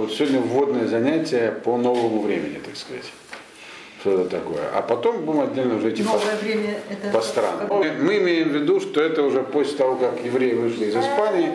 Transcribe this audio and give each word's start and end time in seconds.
вот 0.00 0.12
сегодня 0.12 0.40
вводное 0.40 0.86
занятие 0.86 1.52
по 1.64 1.76
новому 1.76 2.22
времени, 2.22 2.60
так 2.64 2.76
сказать. 2.76 3.04
Что 4.00 4.20
это 4.20 4.30
такое. 4.30 4.62
А 4.72 4.80
потом 4.82 5.24
будем 5.24 5.40
отдельно 5.40 5.76
уже 5.76 5.90
идти 5.90 6.04
Новое 6.04 6.20
по, 6.20 6.44
время 6.44 6.78
это... 6.88 7.10
по 7.10 7.20
странам. 7.20 7.66
Мы, 7.68 8.18
имеем 8.18 8.50
в 8.50 8.52
виду, 8.52 8.80
что 8.80 9.00
это 9.00 9.24
уже 9.24 9.42
после 9.42 9.76
того, 9.76 9.96
как 9.96 10.24
евреи 10.24 10.54
вышли 10.54 10.86
из 10.86 10.96
Испании, 10.96 11.50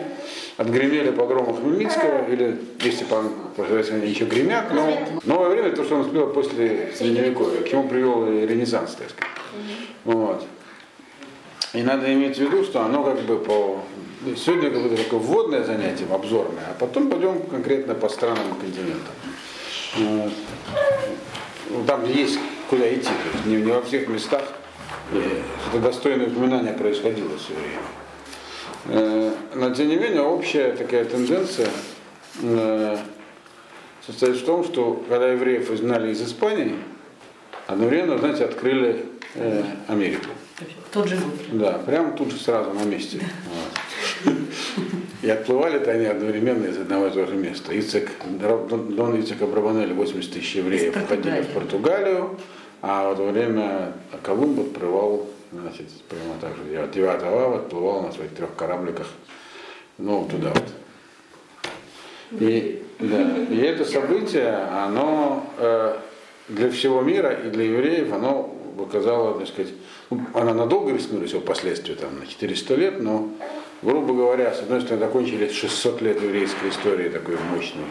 отгремели 0.58 1.10
погромы 1.10 1.54
Хмельницкого, 1.54 2.28
или 2.28 2.58
если 2.82 3.04
по 3.04 3.22
они 3.56 4.08
еще 4.08 4.26
гремят, 4.26 4.72
но 4.74 4.90
новое 5.24 5.48
время 5.48 5.70
то, 5.70 5.84
что 5.84 5.94
он 5.94 6.00
успел 6.02 6.26
после 6.34 6.92
Средневековья, 6.94 7.62
к 7.62 7.68
чему 7.68 7.88
привел 7.88 8.28
и 8.28 8.46
Ренессанс, 8.46 8.94
так 8.94 9.08
сказать. 9.08 9.30
Вот. 10.04 10.46
И 11.74 11.82
надо 11.82 12.12
иметь 12.12 12.36
в 12.36 12.40
виду, 12.40 12.64
что 12.64 12.82
оно 12.82 13.02
как 13.02 13.20
бы 13.22 13.38
по... 13.38 13.80
Сегодня 14.36 14.70
как 14.70 14.82
бы 14.82 14.96
такое 14.96 15.20
вводное 15.20 15.64
занятие, 15.64 16.06
обзорное, 16.10 16.64
а 16.70 16.76
потом 16.78 17.10
пойдем 17.10 17.42
конкретно 17.42 17.94
по 17.94 18.08
странам 18.08 18.44
и 18.56 18.60
континентам. 18.60 20.30
Ну, 21.70 21.84
Там 21.86 22.04
есть 22.10 22.38
куда 22.70 22.88
идти, 22.92 23.04
то 23.04 23.30
есть 23.34 23.46
не, 23.46 23.56
не 23.56 23.72
во 23.72 23.82
всех 23.82 24.08
местах 24.08 24.44
э, 25.12 25.20
что-то 25.60 25.84
достойное 25.84 26.28
упоминание 26.28 26.72
происходило 26.72 27.36
все 27.36 27.52
время. 27.52 27.82
Э, 28.86 29.32
Но 29.54 29.74
тем 29.74 29.88
не 29.88 29.96
менее 29.96 30.22
общая 30.22 30.72
такая 30.72 31.04
тенденция 31.04 31.68
э, 32.42 32.96
состоит 34.06 34.36
в 34.36 34.44
том, 34.44 34.64
что 34.64 35.04
когда 35.08 35.28
евреев 35.32 35.70
изгнали 35.70 36.12
из 36.12 36.22
Испании, 36.22 36.76
одновременно, 37.66 38.18
знаете, 38.18 38.44
открыли 38.44 39.06
э, 39.34 39.62
Америку. 39.88 40.30
Тот 40.94 41.08
же 41.08 41.16
год. 41.16 41.34
Да, 41.52 41.72
прямо 41.84 42.12
тут 42.12 42.30
же 42.30 42.38
сразу 42.38 42.72
на 42.72 42.84
месте. 42.84 43.18
Вот. 44.24 44.32
И 45.22 45.28
отплывали-то 45.28 45.90
они 45.90 46.06
одновременно 46.06 46.66
из 46.66 46.78
одного 46.78 47.08
и 47.08 47.10
того 47.10 47.26
же 47.26 47.34
места. 47.34 47.76
Ицек, 47.76 48.12
Дон 48.38 49.20
Ицек 49.20 49.42
Абрабанель, 49.42 49.92
80 49.92 50.32
тысяч 50.32 50.54
евреев 50.54 50.96
Из 50.96 51.02
входили 51.02 51.40
в 51.40 51.48
Португалию, 51.48 52.38
а 52.80 53.10
в 53.10 53.14
это 53.14 53.22
время 53.24 53.92
Колумб 54.22 54.60
отплывал, 54.60 55.26
значит, 55.50 55.90
прямо 56.08 56.34
так 56.40 56.52
же, 56.56 56.88
9 56.92 57.22
ава 57.24 57.56
отплывал 57.56 58.02
на 58.02 58.12
своих 58.12 58.30
трех 58.30 58.54
корабликах, 58.54 59.08
ну, 59.98 60.28
туда 60.30 60.50
вот. 60.50 62.40
И, 62.40 62.84
да, 63.00 63.36
и 63.50 63.58
это 63.58 63.84
событие, 63.84 64.54
оно 64.54 65.44
э, 65.58 65.96
для 66.48 66.70
всего 66.70 67.00
мира 67.00 67.32
и 67.32 67.50
для 67.50 67.64
евреев, 67.64 68.12
оно 68.12 68.54
показало, 68.76 69.38
так 69.38 69.48
сказать, 69.48 69.72
ну, 70.10 70.20
она 70.34 70.54
надолго 70.54 70.92
рискнулась 70.92 71.30
его 71.30 71.40
последствия, 71.40 71.94
там, 71.94 72.18
на 72.18 72.26
400 72.26 72.74
лет, 72.74 73.00
но, 73.00 73.28
грубо 73.82 74.14
говоря, 74.14 74.52
с 74.52 74.60
одной 74.60 74.80
стороны, 74.80 75.06
закончились 75.06 75.52
600 75.52 76.02
лет 76.02 76.22
еврейской 76.22 76.70
истории 76.70 77.08
такой 77.08 77.36
мощной. 77.54 77.84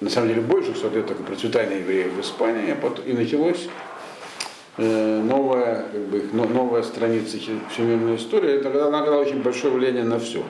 На 0.00 0.10
самом 0.10 0.28
деле, 0.28 0.42
больше 0.42 0.72
600 0.74 0.94
лет 0.94 1.06
такое 1.06 1.26
процветание 1.26 1.80
евреев 1.80 2.12
в 2.12 2.20
Испании, 2.20 2.76
а 2.80 3.08
и 3.08 3.12
началось 3.12 3.68
э, 4.76 5.22
новая, 5.22 5.86
как 5.90 6.00
бы, 6.08 6.24
но- 6.32 6.44
новая 6.44 6.82
страница 6.82 7.38
всемирной 7.70 8.16
истории, 8.16 8.56
это 8.56 8.64
когда 8.64 8.86
она 8.88 9.00
оказала 9.00 9.22
очень 9.22 9.42
большое 9.42 9.72
влияние 9.72 10.04
на 10.04 10.18
все. 10.18 10.42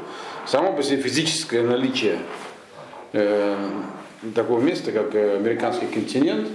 Само 0.46 0.72
по 0.72 0.82
себе 0.82 1.02
физическое 1.02 1.62
наличие 1.62 2.18
э, 3.12 3.56
такого 4.34 4.60
места, 4.60 4.90
как 4.90 5.14
э, 5.14 5.36
американский 5.36 5.86
континент, 5.86 6.48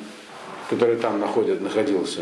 который 0.69 0.95
там 0.97 1.19
находит, 1.19 1.61
находился, 1.61 2.21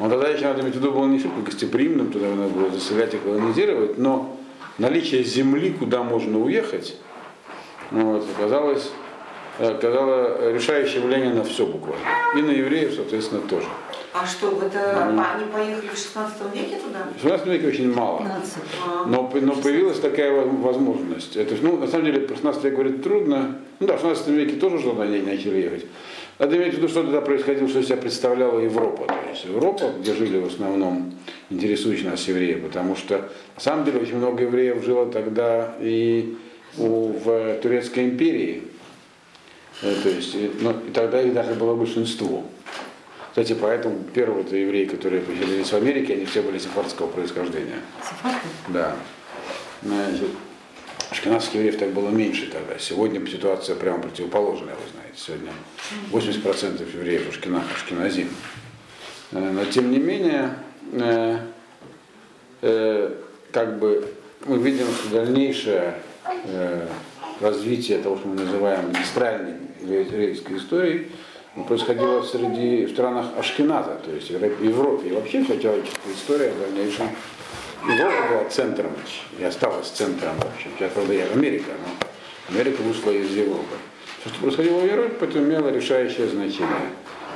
он 0.00 0.10
тогда 0.10 0.28
еще, 0.28 0.44
надо 0.44 0.62
иметь 0.62 0.74
в 0.74 0.78
виду, 0.78 0.92
был 0.92 1.06
не 1.06 1.18
шибко 1.18 1.40
гостеприимным, 1.40 2.12
туда 2.12 2.28
надо 2.28 2.48
было 2.50 2.70
заселять 2.70 3.14
и 3.14 3.18
колонизировать, 3.18 3.98
но 3.98 4.36
наличие 4.78 5.24
земли, 5.24 5.70
куда 5.70 6.02
можно 6.02 6.38
уехать, 6.38 6.96
ну, 7.90 8.12
вот, 8.12 8.26
оказалось, 8.36 8.90
оказало 9.58 10.52
решающее 10.52 11.00
влияние 11.00 11.34
на 11.34 11.44
все 11.44 11.66
буквально. 11.66 12.04
И 12.36 12.42
на 12.42 12.50
евреев, 12.50 12.94
соответственно, 12.94 13.40
тоже. 13.42 13.66
А 14.12 14.26
что, 14.26 14.58
это 14.62 15.06
они 15.06 15.52
поехали 15.52 15.88
в 15.88 15.96
16 15.98 16.36
веке 16.54 16.76
туда? 16.78 17.06
В 17.16 17.20
17 17.20 17.46
веке 17.46 17.68
очень 17.68 17.92
мало. 17.92 18.18
15. 18.20 18.54
А, 18.86 19.04
Но, 19.06 19.30
но 19.42 19.54
появилась 19.54 20.00
такая 20.00 20.32
во- 20.32 20.46
возможность. 20.46 21.36
Это, 21.36 21.54
ну, 21.60 21.76
на 21.76 21.86
самом 21.86 22.06
деле, 22.06 22.20
про 22.20 22.34
16 22.34 22.64
век 22.64 22.72
говорить 22.74 23.02
трудно. 23.02 23.58
Ну 23.80 23.86
да, 23.86 23.96
в 23.96 24.00
16 24.00 24.28
веке 24.28 24.56
тоже 24.56 24.78
что-то 24.78 25.02
они 25.02 25.20
начали 25.20 25.58
ехать. 25.58 25.86
Надо 26.38 26.56
иметь 26.56 26.74
в 26.74 26.76
виду, 26.78 26.88
что 26.88 27.02
тогда 27.02 27.20
происходило, 27.20 27.68
что 27.68 27.82
себя 27.82 27.96
представляла 27.96 28.60
Европа. 28.60 29.06
То 29.06 29.30
есть 29.30 29.44
Европа, 29.44 29.92
где 30.00 30.14
жили 30.14 30.38
в 30.38 30.46
основном 30.46 31.12
интересующие 31.50 32.10
нас 32.10 32.26
евреи, 32.28 32.54
потому 32.54 32.96
что 32.96 33.28
на 33.56 33.60
самом 33.60 33.84
деле 33.84 34.00
очень 34.00 34.16
много 34.16 34.42
евреев 34.42 34.84
жило 34.84 35.06
тогда 35.10 35.74
и 35.80 36.36
у, 36.78 37.08
в 37.12 37.58
Турецкой 37.60 38.04
империи. 38.04 38.62
Э, 39.82 39.94
То 40.02 40.08
есть, 40.08 40.34
но, 40.60 40.70
и 40.72 40.90
тогда 40.92 41.20
их 41.20 41.34
даже 41.34 41.54
было 41.54 41.74
большинство. 41.74 42.44
Кстати, 43.30 43.54
поэтому 43.60 44.02
первые-то 44.14 44.56
евреи, 44.56 44.86
которые 44.86 45.22
поселились 45.22 45.70
в 45.70 45.76
Америке, 45.76 46.14
они 46.14 46.24
все 46.24 46.42
были 46.42 46.58
сефардского 46.58 47.06
происхождения. 47.06 47.80
Сефарды? 48.02 48.48
Да. 48.68 48.96
Значит, 49.82 50.28
ашкенадских 51.10 51.54
евреев 51.54 51.78
так 51.78 51.90
было 51.90 52.08
меньше 52.10 52.50
тогда. 52.50 52.78
Сегодня 52.78 53.24
ситуация 53.26 53.76
прямо 53.76 54.02
противоположная, 54.02 54.74
вы 54.74 54.90
знаете. 54.92 55.16
Сегодня 55.16 55.52
80% 56.10 56.96
евреев 56.96 57.28
ашкена, 57.28 57.62
ашкеназим. 57.74 58.28
Э, 59.32 59.38
Но 59.38 59.64
тем 59.66 59.90
не 59.90 59.98
менее, 59.98 60.54
э, 60.92 61.38
э, 62.62 63.14
как 63.52 63.78
бы 63.78 64.12
мы 64.46 64.58
видим, 64.58 64.86
что 64.86 65.10
дальнейшее 65.10 65.94
э, 66.24 66.86
развитие 67.40 67.98
того, 67.98 68.16
что 68.16 68.28
мы 68.28 68.36
называем 68.36 68.88
магистральной 68.88 69.54
еврейской 69.82 70.56
историей, 70.56 71.08
происходило 71.64 72.22
среди 72.22 72.86
в 72.86 72.90
странах 72.90 73.26
Ашкеназа, 73.38 74.00
то 74.04 74.10
есть 74.10 74.28
в 74.28 74.30
Европе- 74.30 74.56
в 74.56 74.64
Европе. 74.64 75.08
И 75.08 75.12
вообще 75.12 75.44
вся 75.44 75.56
человеческая 75.58 76.12
история 76.14 76.52
в 76.52 76.60
дальнейшем 76.60 77.08
Европа 77.86 78.28
была 78.30 78.44
центром 78.50 78.92
и 79.38 79.44
осталась 79.44 79.88
центром, 79.88 80.36
в 80.38 80.54
общем. 80.54 80.70
Сейчас, 80.76 80.92
правда, 80.92 81.14
я 81.14 81.26
Америка, 81.26 81.70
но 81.80 82.54
Америка 82.54 82.82
вышла 82.82 83.10
из 83.10 83.34
Европы. 83.34 83.76
Все, 84.20 84.30
что 84.30 84.40
происходило 84.40 84.78
в 84.80 84.86
Европе, 84.86 85.16
это 85.20 85.38
имело 85.38 85.68
решающее 85.68 86.26
значение. 86.28 86.90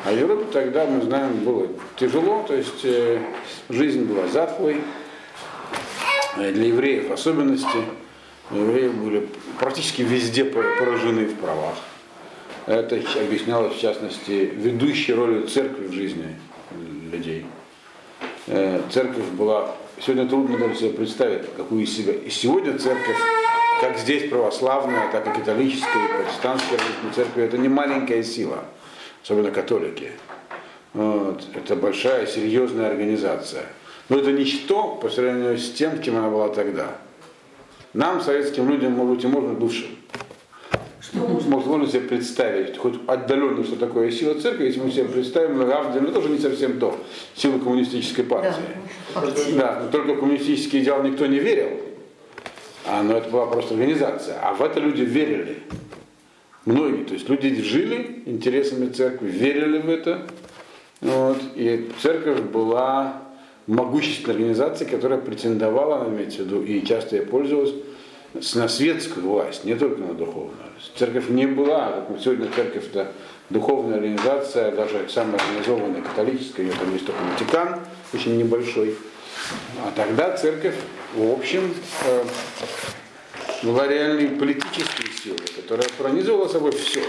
А 0.05 0.11
в 0.11 0.19
Европе 0.19 0.45
тогда, 0.53 0.85
мы 0.85 1.01
знаем, 1.03 1.45
было 1.45 1.69
тяжело, 1.97 2.45
то 2.47 2.55
есть 2.55 2.85
э, 2.85 3.21
жизнь 3.69 4.05
была 4.05 4.27
затхлой, 4.27 4.79
э, 6.39 6.53
для 6.53 6.67
евреев 6.67 7.09
в 7.09 7.13
особенности. 7.13 7.79
Евреи 8.51 8.89
были 8.89 9.29
практически 9.61 10.03
везде 10.03 10.45
поражены 10.45 11.27
в 11.27 11.37
правах. 11.37 11.77
Это 12.67 13.01
объяснялось, 13.21 13.75
в 13.75 13.81
частности, 13.81 14.53
ведущей 14.55 15.15
ролью 15.15 15.49
церкви 15.49 15.87
в 15.87 15.93
жизни 15.93 16.37
людей. 17.11 17.45
Э, 18.47 18.81
Церковь 18.91 19.27
была, 19.33 19.75
сегодня 20.01 20.29
трудно 20.29 20.59
даже 20.59 20.77
себе 20.77 20.91
представить, 20.91 21.43
какую 21.57 21.83
из 21.83 21.97
себя. 21.97 22.13
И 22.13 22.31
сегодня 22.31 22.79
церковь, 22.79 23.17
как 23.81 23.99
здесь 23.99 24.31
православная, 24.31 25.11
так 25.11 25.27
и 25.27 25.41
католическая, 25.41 26.05
и 26.05 26.23
протестантская 26.23 26.79
церковь, 27.15 27.45
это 27.45 27.59
не 27.59 27.69
маленькая 27.69 28.23
сила, 28.23 28.65
особенно 29.23 29.51
католики. 29.51 30.13
Вот. 30.95 31.45
Это 31.55 31.75
большая, 31.75 32.27
серьезная 32.27 32.91
организация. 32.91 33.65
Но 34.09 34.19
это 34.19 34.31
ничто 34.31 34.97
по 34.97 35.09
сравнению 35.09 35.59
с 35.59 35.73
тем, 35.73 35.99
кем 35.99 36.17
она 36.17 36.29
была 36.29 36.49
тогда. 36.49 36.97
Нам, 37.93 38.21
советским 38.21 38.69
людям, 38.71 38.93
может 38.93 39.17
быть, 39.17 39.25
и 39.25 39.27
можно 39.27 39.53
бывшим. 39.53 39.89
Может, 41.13 41.49
можно 41.49 41.87
себе 41.87 42.01
представить, 42.01 42.79
хоть 42.79 42.95
отдаленно, 43.07 43.63
что 43.65 43.77
такое 43.77 44.11
сила 44.11 44.41
церкви, 44.41 44.67
если 44.67 44.81
мы 44.81 44.91
себе 44.91 45.05
представим, 45.05 45.61
Равдин, 45.61 46.05
ну, 46.05 46.13
тоже 46.13 46.31
не 46.31 46.39
совсем 46.39 46.79
то, 46.79 46.99
сила 47.35 47.59
коммунистической 47.59 48.25
партии. 48.25 48.63
Да, 49.57 49.83
но 49.83 49.91
только 49.91 50.15
в 50.15 50.21
коммунистический 50.21 50.81
идеал 50.81 51.03
никто 51.03 51.27
не 51.27 51.39
верил, 51.39 51.81
а, 52.87 53.03
но 53.03 53.19
это 53.19 53.29
была 53.29 53.47
просто 53.47 53.75
организация. 53.75 54.39
А 54.43 54.55
в 54.55 54.63
это 54.63 54.81
люди 54.81 55.03
верили. 55.03 55.59
Многие, 56.65 57.05
то 57.05 57.13
есть 57.13 57.29
люди 57.29 57.61
жили 57.61 58.23
интересами 58.25 58.89
церкви, 58.89 59.29
верили 59.29 59.79
в 59.79 59.91
это. 59.91 60.27
Вот, 61.03 61.39
и 61.57 61.91
церковь 62.01 62.41
была 62.41 63.21
могущественной 63.67 64.37
организацией, 64.37 64.89
которая 64.89 65.21
претендовала, 65.21 66.09
имеется 66.09 66.43
в 66.43 66.47
виду, 66.47 66.63
и 66.63 66.85
часто 66.87 67.17
ей 67.17 67.27
пользовалась, 67.27 67.75
на 68.35 68.69
светскую 68.69 69.29
власть, 69.29 69.65
не 69.65 69.75
только 69.75 70.01
на 70.01 70.15
духовную. 70.15 70.57
Церковь 70.97 71.29
не 71.29 71.47
была, 71.47 72.05
как 72.09 72.21
сегодня 72.21 72.49
церковь 72.55 72.87
это 72.87 73.13
духовная 73.51 73.97
организация, 73.97 74.73
даже 74.73 75.09
самая 75.09 75.41
организованная 75.41 76.03
католическая, 76.03 76.67
ее 76.67 76.73
там 76.73 76.93
есть 76.93 77.07
только 77.07 77.21
Ватикан, 77.23 77.81
очень 78.13 78.37
небольшой. 78.37 78.97
А 79.79 79.93
тогда 79.95 80.37
церковь, 80.37 80.75
в 81.15 81.33
общем, 81.33 81.75
э, 82.05 82.25
была 83.63 83.87
реальной 83.87 84.29
политической 84.29 85.11
силой, 85.13 85.47
которая 85.55 85.89
пронизывала 85.99 86.49
собой 86.49 86.73
все, 86.73 87.03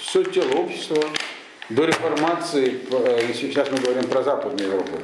все 0.00 0.24
тело 0.24 0.52
общества. 0.54 1.02
До 1.68 1.84
реформации, 1.84 2.80
э, 2.90 3.32
сейчас 3.32 3.70
мы 3.70 3.78
говорим 3.78 4.04
про 4.04 4.22
Западную 4.22 4.70
Европу, 4.70 4.98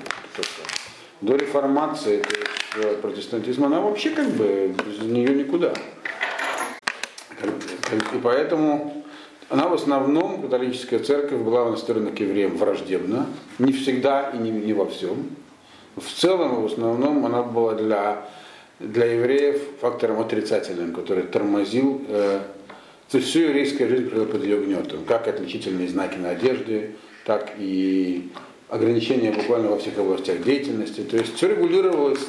до 1.20 1.36
реформации, 1.36 2.22
то 2.74 2.80
э, 2.80 2.96
протестантизма, 2.96 3.66
она 3.66 3.80
вообще 3.80 4.10
как 4.10 4.28
бы 4.30 4.74
без 4.84 4.98
нее 5.00 5.34
никуда. 5.34 5.72
И 7.42 8.18
поэтому 8.22 9.04
она 9.48 9.68
в 9.68 9.74
основном, 9.74 10.42
католическая 10.42 10.98
церковь, 10.98 11.40
была 11.40 11.70
настроена 11.70 12.10
к 12.10 12.18
евреям 12.18 12.56
враждебно, 12.56 13.26
не 13.58 13.72
всегда 13.72 14.30
и 14.30 14.38
не, 14.38 14.50
не 14.50 14.72
во 14.72 14.86
всем. 14.86 15.30
В 15.96 16.10
целом, 16.10 16.62
в 16.62 16.66
основном, 16.66 17.24
она 17.24 17.42
была 17.42 17.74
для, 17.74 18.28
для 18.80 19.06
евреев 19.06 19.62
фактором 19.80 20.20
отрицательным, 20.20 20.92
который 20.92 21.22
тормозил, 21.22 22.02
э, 22.08 22.40
то 23.10 23.18
есть 23.18 23.30
всю 23.30 23.40
еврейская 23.40 23.88
жизнь 23.88 24.10
под 24.10 24.42
ее 24.42 24.58
гнетом, 24.58 25.04
как 25.06 25.28
отличительные 25.28 25.88
знаки 25.88 26.18
на 26.18 26.30
одежде, 26.30 26.96
так 27.24 27.52
и 27.56 28.30
ограничения 28.68 29.32
буквально 29.32 29.68
во 29.68 29.78
всех 29.78 29.98
областях 29.98 30.42
деятельности. 30.42 31.00
То 31.02 31.16
есть 31.16 31.36
все 31.36 31.48
регулировалось 31.48 32.20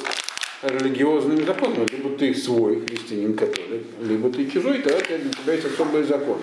религиозными 0.62 1.44
законами. 1.44 1.86
Либо 1.90 2.10
ты 2.16 2.34
свой 2.34 2.84
христианин, 2.84 3.34
католик, 3.34 3.82
либо 4.02 4.30
ты 4.30 4.50
чужой, 4.50 4.78
тогда 4.78 4.98
для 4.98 5.30
тебя 5.30 5.52
есть 5.52 5.66
особые 5.66 6.04
законы. 6.04 6.42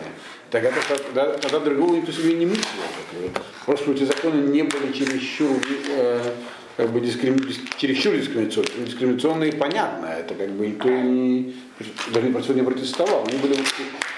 Тогда, 0.50 0.72
тогда, 0.88 1.38
тогда 1.38 1.60
другого 1.60 1.96
никто 1.96 2.12
себе 2.12 2.34
не 2.36 2.46
мыслил. 2.46 2.66
Просто 3.66 3.92
эти 3.92 4.04
законы 4.04 4.48
не 4.50 4.64
были 4.64 4.94
чересчур, 4.94 5.58
э, 5.90 6.22
как 6.78 6.92
бы 6.92 7.02
дискрим, 7.02 7.38
чересчур 7.78 8.16
дискриминационные. 8.16 8.86
Дискриминационные 8.86 9.54
понятно, 9.54 10.06
это 10.06 10.34
как 10.36 10.50
бы 10.52 10.68
никто 10.68 10.90
не, 10.90 11.56
даже 12.14 12.30
против 12.30 12.56
не 12.56 12.62
протестовал. 12.62 13.26
Они 13.28 13.38
были, 13.38 13.58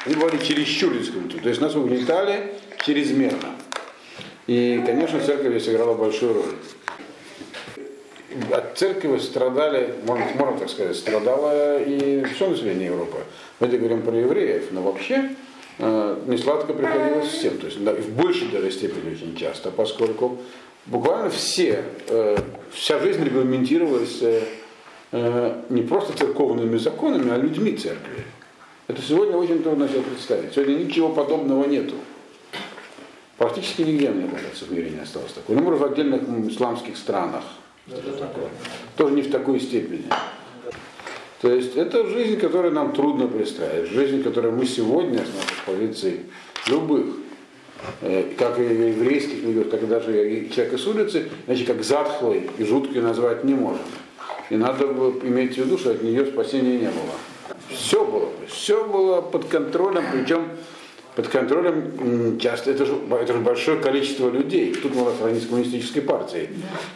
они 0.06 0.16
были 0.16 0.38
чересчур 0.44 0.94
дискриминационные. 0.94 1.44
То 1.44 1.50
есть 1.50 1.62
нас 1.62 1.76
угнетали 1.76 2.54
чрезмерно. 2.86 3.56
И, 4.48 4.82
конечно, 4.86 5.20
церковь 5.20 5.62
сыграла 5.64 5.94
большую 5.94 6.36
роль. 6.36 6.56
От 8.52 8.78
церкви 8.78 9.18
страдали, 9.18 9.94
можно, 10.06 10.26
можно 10.38 10.60
так 10.60 10.70
сказать, 10.70 10.96
страдало 10.96 11.82
и 11.82 12.24
все 12.26 12.50
население 12.50 12.88
Европы. 12.88 13.18
Мы 13.60 13.68
это 13.68 13.78
говорим 13.78 14.02
про 14.04 14.16
евреев, 14.16 14.68
но 14.72 14.82
вообще 14.82 15.32
э, 15.80 16.18
несладко 16.28 16.74
приходилось 16.74 17.28
всем. 17.28 17.58
То 17.58 17.66
есть 17.66 17.84
да, 17.84 17.94
в 17.94 18.10
большей 18.10 18.48
даже 18.50 18.72
степени 18.72 19.14
очень 19.14 19.36
часто, 19.36 19.72
поскольку 19.72 20.38
буквально 20.86 21.30
все, 21.30 21.84
э, 22.08 22.38
вся 22.72 23.00
жизнь 23.00 23.24
регламентировалась 23.24 24.22
э, 24.22 24.44
э, 25.12 25.62
не 25.70 25.82
просто 25.82 26.18
церковными 26.18 26.78
законами, 26.78 27.32
а 27.34 27.38
людьми 27.38 27.76
церкви. 27.76 28.24
Это 28.88 29.02
сегодня 29.02 29.36
очень 29.36 29.62
трудно 29.62 29.88
себе 29.90 30.02
представить. 30.02 30.54
Сегодня 30.54 30.76
ничего 30.76 31.10
подобного 31.10 31.66
нету. 31.66 31.96
Практически 33.38 33.84
нигде, 33.84 34.10
мне 34.10 34.28
кажется, 34.28 34.66
в 34.66 34.72
мире 34.72 34.90
не 34.90 35.00
осталось 35.00 35.32
такого. 35.32 35.56
Ну, 35.56 35.64
может, 35.64 35.80
в 35.80 35.86
отдельных 35.86 36.24
исламских 36.50 36.98
странах. 36.98 37.44
Такое. 37.88 38.50
Тоже 38.96 39.14
не 39.14 39.22
в 39.22 39.32
такой 39.32 39.60
степени. 39.60 40.06
То 41.42 41.52
есть 41.52 41.76
это 41.76 42.08
жизнь, 42.08 42.38
которую 42.38 42.74
нам 42.74 42.94
трудно 42.94 43.28
представить. 43.28 43.92
Жизнь, 43.92 44.24
которую 44.24 44.56
мы 44.56 44.66
сегодня 44.66 45.20
с 45.20 45.28
нашей 45.36 45.66
позиции 45.66 46.22
любых, 46.68 47.06
э, 48.02 48.34
как 48.38 48.58
и 48.60 48.64
еврейских 48.64 49.44
ведет, 49.44 49.70
так 49.70 49.84
и 49.84 49.86
даже 49.86 50.50
человека 50.50 50.78
с 50.80 50.88
улицы, 50.88 51.30
значит, 51.46 51.68
как 51.68 51.84
затхлой 51.84 52.50
и 52.58 52.64
жуткой 52.64 53.04
назвать 53.04 53.44
не 53.44 53.54
можем. 53.54 53.86
И 54.50 54.56
надо 54.56 54.86
иметь 54.86 55.54
в 55.54 55.58
виду, 55.58 55.78
что 55.78 55.92
от 55.92 56.02
нее 56.02 56.26
спасения 56.26 56.80
не 56.80 56.88
было. 56.88 57.14
Все 57.70 58.04
было, 58.04 58.30
все 58.48 58.88
было 58.88 59.22
под 59.22 59.46
контролем, 59.46 60.04
причем 60.12 60.48
под 61.18 61.30
контролем 61.30 62.38
часто, 62.40 62.70
это 62.70 62.86
же, 62.86 62.94
это 63.10 63.34
же 63.34 63.40
большое 63.40 63.80
количество 63.80 64.30
людей. 64.30 64.72
Тут 64.72 64.94
мы 64.94 65.12
сравнить 65.18 65.42
с 65.42 65.48
коммунистической 65.48 66.04
партией. 66.04 66.50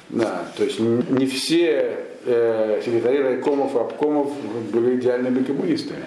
Да. 0.10 0.26
да 0.26 0.52
то 0.56 0.64
есть 0.64 0.80
не 0.80 1.26
все 1.26 1.98
э, 2.26 2.82
секретари 2.86 3.18
райкомов 3.18 3.76
обкомов 3.76 4.32
были 4.72 5.00
идеальными 5.00 5.44
коммунистами. 5.44 6.04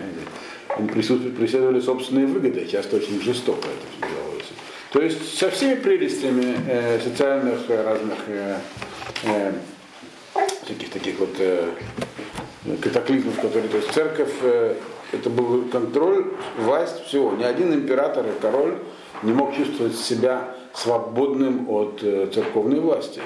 Они 0.68 0.86
преследовали 0.86 1.80
собственные 1.80 2.26
выгоды, 2.26 2.64
часто 2.70 2.98
очень 2.98 3.20
жестоко 3.20 3.66
это 3.66 4.06
все 4.06 4.14
делалось. 4.14 4.52
То 4.92 5.02
есть 5.02 5.36
со 5.36 5.50
всеми 5.50 5.74
прелестями 5.74 6.54
э, 6.68 7.00
социальных 7.00 7.68
разных 7.68 8.18
э, 8.28 8.58
э, 9.24 9.52
всяких 10.64 10.90
таких 10.90 11.18
вот 11.18 11.34
э, 11.40 11.68
катаклизмов, 12.80 13.40
которые, 13.40 13.68
то 13.68 13.78
есть 13.78 13.90
церковь 13.90 14.34
э, 14.42 14.76
это 15.12 15.30
был 15.30 15.64
контроль, 15.70 16.26
власть 16.58 17.04
всего. 17.06 17.32
Ни 17.32 17.44
один 17.44 17.72
император 17.72 18.26
и 18.26 18.40
король 18.40 18.78
не 19.22 19.32
мог 19.32 19.54
чувствовать 19.54 19.96
себя 19.96 20.54
свободным 20.74 21.68
от 21.70 22.02
э, 22.02 22.28
церковной 22.32 22.80
власти. 22.80 23.20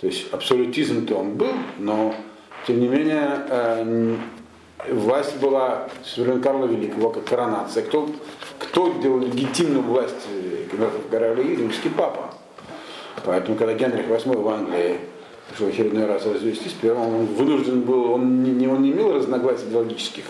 То 0.00 0.06
есть 0.06 0.32
абсолютизм-то 0.32 1.14
он 1.14 1.34
был, 1.34 1.52
но 1.78 2.14
тем 2.66 2.80
не 2.80 2.88
менее 2.88 3.44
э, 3.48 4.16
власть 4.88 5.36
была 5.38 5.88
с 6.04 6.16
времен 6.16 6.40
Карла 6.40 6.66
Великого, 6.66 7.10
как 7.10 7.24
коронация. 7.24 7.84
Кто, 7.84 8.08
кто 8.58 8.94
делал 9.02 9.20
легитимную 9.20 9.82
власть 9.82 10.26
короля 11.10 11.34
римский 11.34 11.90
папа. 11.90 12.34
Поэтому, 13.24 13.56
когда 13.56 13.74
Генрих 13.74 14.06
VIII 14.06 14.40
в 14.40 14.48
Англии 14.48 14.98
пришел 15.50 15.68
очередной 15.68 16.06
раз 16.06 16.24
развестись, 16.26 16.74
первым 16.80 17.14
он 17.14 17.26
вынужден 17.26 17.82
был, 17.82 18.12
он 18.12 18.42
не, 18.42 18.66
он 18.66 18.82
не 18.82 18.92
имел 18.92 19.12
разногласий 19.12 19.66
идеологических 19.68 20.24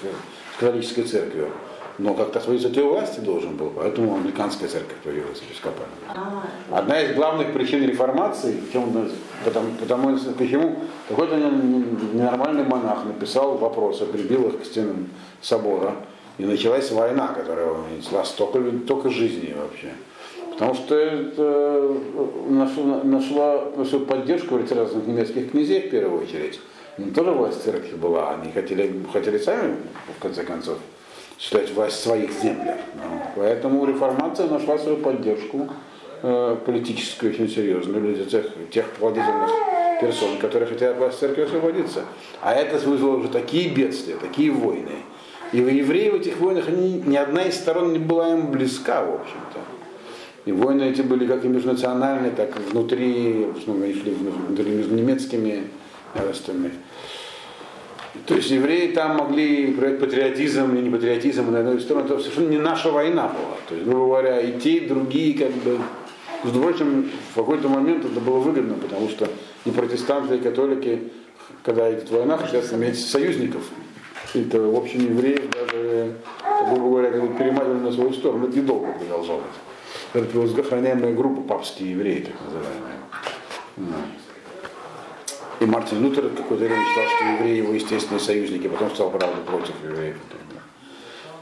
католической 0.58 1.02
церковью. 1.02 1.48
Но 1.98 2.14
как-то 2.14 2.38
освободиться 2.38 2.70
от 2.70 2.76
власти 2.86 3.20
должен 3.20 3.56
был, 3.56 3.70
поэтому 3.76 4.14
англиканская 4.14 4.70
церковь 4.70 4.96
появилась 5.04 5.38
епископальная. 5.42 5.88
А. 6.08 6.78
Одна 6.78 6.98
из 7.02 7.14
главных 7.14 7.52
причин 7.52 7.82
реформации, 7.86 8.58
чем, 8.72 9.10
потому, 9.44 9.72
потому, 9.78 10.18
почему 10.38 10.78
какой-то 11.08 11.36
ненормальный 11.36 12.64
монах 12.64 13.04
написал 13.04 13.58
вопросы, 13.58 14.06
прибил 14.06 14.48
их 14.48 14.62
к 14.62 14.64
стенам 14.64 15.08
собора, 15.42 15.94
и 16.38 16.44
началась 16.44 16.90
война, 16.90 17.28
которая 17.28 17.68
несла 17.94 18.24
столько, 18.24 18.62
столько 18.84 19.10
жизни 19.10 19.54
вообще. 19.54 19.92
Потому 20.60 20.74
что 20.74 20.94
это 20.94 21.96
нашло, 22.50 23.00
нашло, 23.02 23.72
нашло 23.78 24.00
поддержку 24.00 24.56
в 24.58 24.72
разных 24.72 25.06
немецких 25.06 25.52
князей 25.52 25.88
в 25.88 25.90
первую 25.90 26.22
очередь 26.22 26.60
не 26.98 27.10
тоже 27.12 27.30
власть 27.30 27.64
церкви 27.64 27.96
была, 27.96 28.34
они 28.34 28.52
хотели, 28.52 28.92
хотели 29.10 29.38
сами, 29.38 29.76
в 30.18 30.20
конце 30.20 30.42
концов, 30.42 30.76
считать 31.38 31.72
власть 31.72 31.96
в 31.96 32.00
своих 32.00 32.30
землях. 32.30 32.76
Ну, 32.94 33.22
поэтому 33.36 33.86
реформация 33.86 34.48
нашла 34.48 34.76
свою 34.76 34.98
поддержку 34.98 35.66
э, 36.22 36.56
политическую 36.66 37.32
очень 37.32 37.48
серьезную 37.48 38.02
люди 38.02 38.24
тех, 38.26 38.44
тех 38.70 38.84
владетельных 38.98 39.50
персон, 39.98 40.36
которые 40.36 40.68
хотят 40.68 40.98
власть 40.98 41.20
церкви 41.20 41.44
освободиться. 41.44 42.04
А 42.42 42.52
это 42.52 42.76
вызвало 42.86 43.16
уже 43.16 43.28
такие 43.28 43.70
бедствия, 43.70 44.16
такие 44.16 44.50
войны. 44.50 44.96
И 45.52 45.56
евреи 45.56 46.10
в 46.10 46.16
этих 46.16 46.36
войнах, 46.36 46.68
они, 46.68 47.00
ни 47.00 47.16
одна 47.16 47.44
из 47.44 47.54
сторон 47.54 47.94
не 47.94 47.98
была 47.98 48.34
им 48.34 48.50
близка, 48.50 49.02
в 49.02 49.14
общем-то. 49.14 49.79
И 50.46 50.52
войны 50.52 50.84
эти 50.84 51.02
были 51.02 51.26
как 51.26 51.44
и 51.44 51.48
межнациональные, 51.48 52.30
так 52.32 52.56
и 52.56 52.60
внутри, 52.70 53.46
они 53.66 53.94
шли 53.94 54.12
внутри 54.12 54.70
между 54.70 54.94
немецкими 54.94 55.64
остальных. 56.14 56.72
То 58.26 58.34
есть 58.34 58.50
евреи 58.50 58.92
там 58.92 59.18
могли 59.18 59.72
проявить 59.72 60.00
патриотизм 60.00 60.74
или 60.74 60.82
не 60.82 60.90
патриотизм 60.90 61.50
на 61.52 61.60
одной 61.60 61.80
стороне, 61.80 62.06
это 62.06 62.18
совершенно 62.18 62.48
не 62.48 62.58
наша 62.58 62.90
война 62.90 63.28
была. 63.28 63.56
То 63.68 63.74
есть, 63.74 63.86
грубо 63.86 64.06
говоря, 64.06 64.40
и 64.40 64.58
те, 64.58 64.78
и 64.78 64.88
другие, 64.88 65.38
как 65.38 65.52
бы, 65.52 65.78
с 66.44 66.50
прочим, 66.50 67.10
в 67.32 67.34
какой-то 67.34 67.68
момент 67.68 68.04
это 68.04 68.18
было 68.18 68.38
выгодно, 68.38 68.74
потому 68.74 69.08
что 69.10 69.28
и 69.64 69.70
протестанты, 69.70 70.36
и 70.36 70.38
католики, 70.38 71.10
когда 71.62 71.92
идет 71.92 72.10
война, 72.10 72.36
хотят 72.36 72.72
иметь 72.72 72.98
союзников. 72.98 73.62
Это, 74.34 74.60
в 74.60 74.76
общем, 74.76 75.00
евреев 75.00 75.42
даже, 75.50 76.14
грубо 76.68 76.88
говоря, 76.88 77.10
как 77.10 77.22
бы 77.22 77.38
переманивали 77.38 77.78
на 77.78 77.92
свою 77.92 78.12
сторону. 78.12 78.48
Это 78.48 78.58
недолго 78.58 78.92
продолжалось. 78.92 79.44
Охраняемая 80.12 81.14
группа, 81.14 81.42
папские 81.42 81.92
евреи, 81.92 82.20
так 82.20 82.34
называемые. 82.44 82.90
И 85.60 85.66
Мартин 85.66 86.02
Лютер 86.02 86.30
какое-то 86.30 86.64
время 86.64 86.84
считал, 86.88 87.04
что 87.16 87.24
евреи 87.24 87.56
его 87.58 87.72
естественные 87.74 88.20
союзники, 88.20 88.66
потом 88.66 88.90
стал, 88.94 89.10
правда, 89.10 89.36
против 89.46 89.74
евреев. 89.84 90.16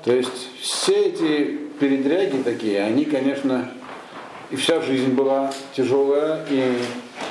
То 0.05 0.13
есть 0.13 0.49
все 0.61 1.07
эти 1.07 1.59
передряги 1.79 2.43
такие, 2.43 2.83
они, 2.83 3.05
конечно, 3.05 3.73
и 4.51 4.57
вся 4.57 4.81
жизнь 4.83 5.13
была 5.13 5.53
тяжелая, 5.75 6.45
и, 6.51 6.79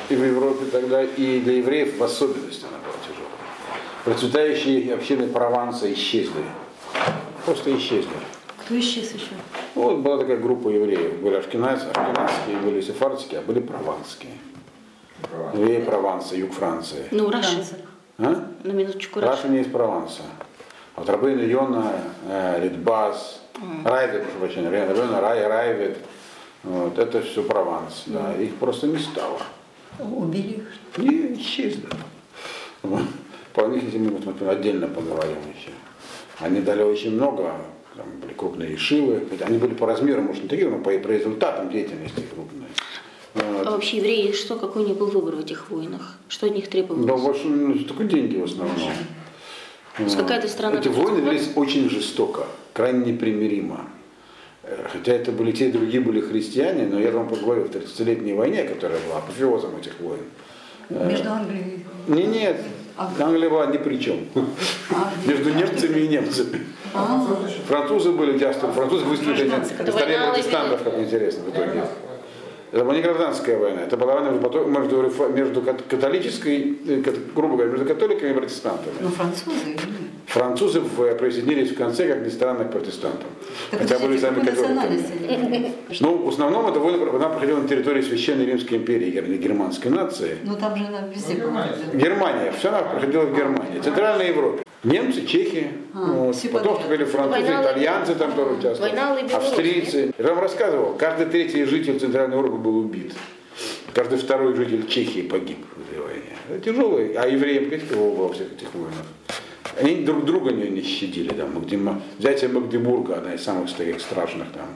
и 0.10 0.16
в 0.16 0.24
Европе 0.24 0.66
тогда, 0.72 1.04
и 1.04 1.40
для 1.40 1.58
евреев 1.58 1.98
в 1.98 2.04
особенности 2.04 2.66
она 2.66 2.78
была 2.78 2.96
тяжелая. 3.04 3.32
Процветающие 4.06 4.94
общины 4.94 5.28
Прованса 5.28 5.92
исчезли. 5.94 6.44
Просто 7.46 7.76
исчезли. 7.76 8.12
Кто 8.68 8.78
исчез 8.82 9.14
еще? 9.14 9.32
Вот 9.76 10.00
была 10.00 10.18
такая 10.18 10.36
группа 10.36 10.68
евреев. 10.68 11.22
Были 11.22 11.36
ашкеназские, 11.36 12.58
были 12.62 12.82
сефардские, 12.82 13.40
а 13.40 13.42
были 13.42 13.62
прованские. 13.62 14.34
Евреи 15.54 15.86
Прованса, 15.86 16.36
юг 16.36 16.52
Франции. 16.52 17.06
Ну, 17.12 17.32
Рашба. 17.32 17.64
А? 18.18 18.52
На 18.66 18.72
минуточку 18.74 19.22
Рашба. 19.22 19.32
Рашба 19.32 19.48
не 19.48 19.62
из 19.62 19.68
Прованса. 19.68 20.24
Вот 20.98 21.10
Рабейну 21.10 21.40
Йона, 21.50 21.94
э, 22.28 22.60
Ридбас, 22.62 23.42
мм. 23.54 23.88
Райвет, 23.88 24.24
прошу 24.24 24.40
прощения, 24.40 24.70
Рабын 24.70 25.16
Рай, 25.16 25.48
Райвет. 25.48 25.98
Вот, 26.64 27.00
это 27.00 27.22
все 27.22 27.44
Прованс, 27.44 28.04
мм. 28.06 28.14
да. 28.14 28.44
Их 28.44 28.56
просто 28.56 28.88
не 28.88 29.00
стало. 29.00 29.40
Убили 29.98 30.58
их? 30.58 30.74
Не, 30.98 31.40
исчезли. 31.40 31.88
По 33.54 33.62
них, 33.68 33.84
если 33.84 34.00
мы 34.00 34.50
отдельно 34.50 34.88
поговорим 34.88 35.38
еще. 35.56 35.72
Они 36.40 36.60
дали 36.60 36.84
очень 36.84 37.14
много 37.14 37.54
Там 37.98 38.06
были 38.22 38.34
крупные 38.34 38.78
ешивы. 38.78 39.24
Они 39.42 39.58
были 39.58 39.74
по 39.74 39.88
размеру, 39.88 40.22
может, 40.22 40.44
не 40.44 40.50
такие, 40.50 40.70
но 40.70 40.78
по, 40.78 40.92
по 40.92 41.08
результатам 41.08 41.72
деятельности 41.72 42.22
крупные. 42.34 42.70
А 43.66 43.72
вообще 43.72 43.98
евреи, 43.98 44.32
что, 44.32 44.56
какой 44.56 44.84
у 44.84 44.88
них 44.88 44.98
был 44.98 45.08
выбор 45.08 45.36
в 45.36 45.40
этих 45.40 45.70
войнах? 45.72 46.18
Что 46.30 46.46
от 46.46 46.54
них 46.54 46.68
требовалось? 46.70 47.08
Да, 47.08 47.16
в 47.16 47.28
общем, 47.28 47.70
ну, 47.70 47.80
только 47.80 48.04
деньги 48.04 48.38
в 48.38 48.44
основном. 48.44 48.78
То 49.98 50.04
есть 50.04 50.16
какая-то 50.16 50.48
страна... 50.48 50.80
Эти 50.80 50.90
войны 50.90 51.20
велись 51.20 51.50
очень 51.56 51.90
жестоко, 51.90 52.46
крайне 52.74 53.14
непримиримо. 53.14 53.90
Э, 54.62 54.86
Хотя 54.92 55.14
это 55.14 55.32
были 55.32 55.52
те 55.52 55.70
и 55.70 55.72
другие 55.72 56.02
были 56.02 56.22
христиане, 56.22 56.86
но 56.86 57.00
я 57.00 57.10
вам 57.10 57.28
поговорил 57.28 57.64
в 57.66 57.72
30-летней 57.72 58.34
войне, 58.34 58.64
которая 58.64 59.00
была 59.08 59.18
апофеозом 59.18 59.76
этих 59.78 60.00
войн. 60.00 60.22
Между 60.90 61.30
Англией 61.32 61.84
Не, 62.08 62.24
нет, 62.24 62.62
Англия 62.98 63.50
была 63.50 63.66
ни 63.68 63.78
при 63.78 63.98
чем. 64.00 64.26
Между 65.26 65.54
немцами 65.54 66.00
и 66.00 66.08
немцами. 66.08 66.66
Французы 67.68 68.12
были 68.12 68.40
часто, 68.40 68.72
французы 68.72 69.06
выступили 69.06 69.52
столе 69.92 70.18
протестантов, 70.32 70.84
как 70.84 71.00
интересно 71.00 71.44
в 71.44 71.50
итоге. 71.50 71.84
Это 72.72 72.84
была 72.84 72.96
не 72.96 73.02
гражданская 73.02 73.58
война, 73.58 73.82
это 73.84 73.96
была 73.96 74.16
война 74.16 74.32
между, 74.32 75.30
между 75.30 75.62
кат- 75.62 75.84
католической, 75.90 76.78
э, 76.86 77.02
грубо 77.34 77.54
говоря, 77.56 77.72
между 77.72 77.86
католиками 77.86 78.32
и 78.32 78.34
протестантами. 78.34 78.94
Ну, 79.00 79.10
французы. 79.10 79.78
Французы 80.28 80.82
в- 80.82 81.16
присоединились 81.16 81.72
в 81.72 81.78
конце, 81.78 82.06
как 82.08 82.26
ни 82.26 82.30
странно, 82.30 82.66
к 82.66 82.72
протестантам. 82.72 83.30
Так 83.72 83.80
Хотя 83.82 83.98
были 84.00 84.18
сами 84.18 84.42
католиками. 84.46 85.72
Ну, 86.02 86.18
в 86.18 86.30
основном 86.30 86.68
эта 86.68 86.80
война, 86.80 86.98
война 87.06 87.30
проходила 87.30 87.60
на 87.62 87.68
территории 87.68 88.02
Священной 88.02 88.46
Римской 88.46 88.78
империи, 88.78 89.10
гер- 89.10 89.38
германской 89.38 89.90
нации. 89.90 90.38
Ну, 90.44 90.56
там 90.58 90.76
же 90.76 90.84
она 90.86 91.08
везде 91.08 91.36
была. 91.36 91.68
Германия, 91.94 92.52
все 92.60 92.70
она 92.70 92.80
проходила 92.82 93.22
в 93.24 93.36
Германии, 93.36 93.80
Центральной 93.80 94.28
Европе. 94.28 94.64
Немцы, 94.84 95.26
чехи, 95.26 95.68
А, 95.94 96.00
вот. 96.12 96.36
все 96.36 96.50
потом 96.50 96.78
вступили 96.78 97.06
французы, 97.06 97.42
Война 97.42 97.64
итальянцы 97.64 98.14
там 98.16 98.34
тоже 98.34 98.52
участвовали, 98.56 99.34
австрийцы. 99.34 100.14
Я 100.18 100.26
вам 100.28 100.40
рассказывал, 100.40 100.94
каждый 101.00 101.26
третий 101.28 101.64
житель 101.64 102.00
Центральной 102.00 102.36
Европы 102.38 102.58
был 102.58 102.78
убит. 102.80 103.14
Каждый 103.94 104.18
второй 104.20 104.54
житель 104.56 104.86
Чехии 104.88 105.22
погиб 105.22 105.58
в 105.76 105.92
этой 105.92 106.04
войне. 106.06 106.36
Это 106.50 106.60
тяжелый. 106.60 107.14
А 107.14 107.26
евреям 107.28 107.70
каких 107.70 107.90
кого 107.90 108.12
было 108.12 108.28
во 108.28 108.34
всех 108.34 108.52
этих 108.54 108.68
войнах? 108.76 108.94
Они 109.80 110.04
друг 110.04 110.26
друга 110.26 110.52
не, 110.52 110.70
не 110.70 110.82
щадили. 110.82 111.30
Там, 111.30 111.54
Магдима, 111.54 112.02
взятие 112.20 112.50
Магдебурга, 112.50 113.16
одна 113.18 113.34
из 113.34 113.44
самых 113.44 113.72
таких 113.74 114.00
страшных 114.02 114.48
там. 114.52 114.68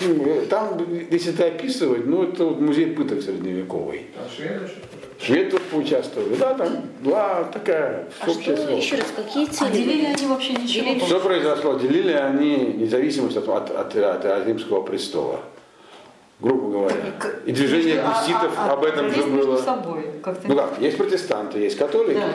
Ну, 0.00 0.42
Там, 0.48 0.78
если 1.10 1.32
это 1.32 1.46
описывать, 1.46 2.06
ну 2.06 2.24
это 2.24 2.44
вот 2.46 2.60
музей 2.60 2.86
пыток 2.86 3.22
средневековый. 3.22 4.06
А 4.16 4.28
шведы? 4.34 4.68
Шведы 5.20 5.50
тут 5.52 5.62
поучаствовали. 5.62 6.34
Да, 6.34 6.54
там 6.54 6.68
была 7.04 7.44
такая 7.44 8.08
А 8.20 8.28
общая 8.30 8.56
что, 8.56 8.72
еще 8.72 8.96
раз, 8.96 9.06
какие 9.14 9.46
А 9.48 9.52
цели? 9.52 9.72
делили 9.72 9.96
были? 10.02 10.06
они 10.16 10.26
вообще 10.26 10.52
ничего? 10.54 10.84
Делили 10.86 11.04
Что 11.04 11.20
произошло? 11.20 11.78
Делили 11.78 12.12
они 12.12 12.56
независимость 12.78 13.36
от, 13.36 13.48
от, 13.48 13.70
от- 13.70 13.94
от- 13.96 14.24
от 14.24 14.46
римского 14.48 14.82
престола. 14.82 15.40
Грубо 16.42 16.70
говоря. 16.70 16.96
И 17.46 17.52
движение 17.52 17.94
Между- 17.94 18.08
а- 18.08 18.20
гуситов 18.20 18.52
а- 18.58 18.70
а 18.70 18.72
об 18.72 18.84
этом 18.84 19.10
же 19.14 19.22
было. 19.22 19.56
собой. 19.56 20.06
Ну 20.48 20.56
как, 20.56 20.72
есть 20.80 20.96
протестанты, 20.98 21.60
есть 21.60 21.78
католики. 21.78 22.16
Да. 22.18 22.34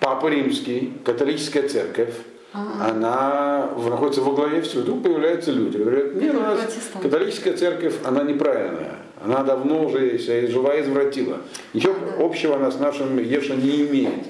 Папа 0.00 0.26
римский, 0.26 0.92
католическая 1.04 1.68
церковь, 1.68 2.14
она 2.52 3.68
в- 3.76 3.88
находится 3.88 4.22
во 4.22 4.32
главе 4.32 4.60
всего. 4.62 4.82
И 4.82 4.86
тут 4.86 5.02
появляются 5.04 5.52
люди, 5.52 5.76
говорят, 5.76 6.14
нет, 6.16 6.34
у 6.34 6.40
нас 6.40 6.58
католическая 7.00 7.56
церковь, 7.56 7.94
она 8.04 8.24
неправильная. 8.24 8.96
Она 9.24 9.42
давно 9.44 9.84
уже 9.84 10.18
себя 10.18 10.46
жива 10.48 10.78
извратила. 10.80 11.38
Ничего 11.72 11.94
общего 12.18 12.56
она 12.56 12.70
с 12.72 12.78
нашим 12.80 13.18
Еша 13.18 13.54
не 13.54 13.86
имеет. 13.86 14.24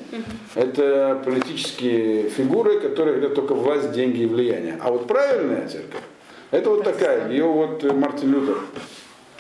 Это 0.54 1.21
политические 1.25 2.28
фигуры, 2.28 2.78
которые 2.78 3.21
хотят 3.21 3.35
только 3.35 3.54
власть, 3.54 3.90
деньги 3.93 4.21
и 4.23 4.26
влияние. 4.26 4.78
А 4.83 4.93
вот 4.93 5.07
правильная 5.09 5.66
церковь, 5.66 6.02
это 6.50 6.71
вот 6.71 6.85
такая, 6.85 7.28
ее 7.31 7.45
вот 7.47 7.83
Мартин 7.93 8.33
Лютер 8.35 8.57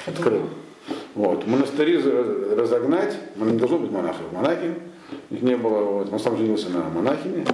открыл. 0.06 0.42
Вот. 1.14 1.46
Монастыри 1.46 1.98
разогнать, 2.56 3.16
не 3.36 3.58
должно 3.58 3.78
быть 3.78 3.90
монахов, 3.90 4.32
монахинь, 4.32 4.74
их 5.30 5.42
не 5.42 5.56
было, 5.56 5.82
вот. 5.82 6.12
он 6.12 6.18
сам 6.18 6.36
женился 6.36 6.70
на 6.70 6.88
монахине, 6.90 7.44